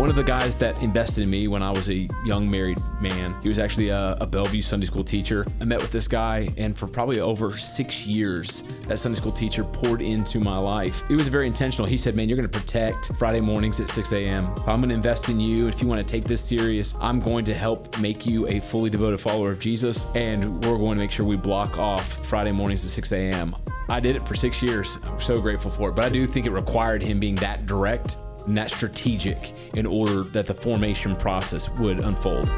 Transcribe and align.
One 0.00 0.08
of 0.08 0.16
the 0.16 0.24
guys 0.24 0.56
that 0.56 0.80
invested 0.80 1.24
in 1.24 1.28
me 1.28 1.46
when 1.46 1.62
I 1.62 1.70
was 1.70 1.90
a 1.90 2.08
young 2.24 2.50
married 2.50 2.78
man, 3.02 3.36
he 3.42 3.50
was 3.50 3.58
actually 3.58 3.90
a, 3.90 4.16
a 4.18 4.26
Bellevue 4.26 4.62
Sunday 4.62 4.86
school 4.86 5.04
teacher. 5.04 5.44
I 5.60 5.64
met 5.64 5.78
with 5.78 5.92
this 5.92 6.08
guy, 6.08 6.48
and 6.56 6.74
for 6.74 6.86
probably 6.86 7.20
over 7.20 7.54
six 7.58 8.06
years, 8.06 8.62
that 8.88 8.96
Sunday 8.96 9.18
school 9.18 9.30
teacher 9.30 9.62
poured 9.62 10.00
into 10.00 10.40
my 10.40 10.56
life. 10.56 11.04
It 11.10 11.16
was 11.16 11.28
very 11.28 11.46
intentional. 11.46 11.86
He 11.86 11.98
said, 11.98 12.16
Man, 12.16 12.30
you're 12.30 12.38
going 12.38 12.48
to 12.48 12.58
protect 12.58 13.12
Friday 13.18 13.42
mornings 13.42 13.78
at 13.78 13.90
6 13.90 14.12
a.m. 14.12 14.46
I'm 14.60 14.80
going 14.80 14.88
to 14.88 14.94
invest 14.94 15.28
in 15.28 15.38
you. 15.38 15.68
If 15.68 15.82
you 15.82 15.86
want 15.86 15.98
to 15.98 16.10
take 16.10 16.24
this 16.24 16.42
serious, 16.42 16.94
I'm 16.98 17.20
going 17.20 17.44
to 17.44 17.52
help 17.52 18.00
make 18.00 18.24
you 18.24 18.48
a 18.48 18.58
fully 18.58 18.88
devoted 18.88 19.20
follower 19.20 19.50
of 19.50 19.60
Jesus, 19.60 20.06
and 20.14 20.64
we're 20.64 20.78
going 20.78 20.94
to 20.94 21.02
make 21.02 21.10
sure 21.10 21.26
we 21.26 21.36
block 21.36 21.78
off 21.78 22.24
Friday 22.24 22.52
mornings 22.52 22.86
at 22.86 22.90
6 22.90 23.12
a.m. 23.12 23.54
I 23.90 24.00
did 24.00 24.16
it 24.16 24.26
for 24.26 24.34
six 24.34 24.62
years. 24.62 24.96
I'm 25.04 25.20
so 25.20 25.38
grateful 25.42 25.70
for 25.70 25.90
it. 25.90 25.92
But 25.94 26.06
I 26.06 26.08
do 26.08 26.26
think 26.26 26.46
it 26.46 26.52
required 26.52 27.02
him 27.02 27.18
being 27.18 27.34
that 27.34 27.66
direct 27.66 28.16
and 28.46 28.56
that 28.56 28.70
strategic 28.70 29.52
in 29.74 29.86
order 29.86 30.22
that 30.24 30.46
the 30.46 30.54
formation 30.54 31.16
process 31.16 31.68
would 31.78 32.00
unfold. 32.00 32.50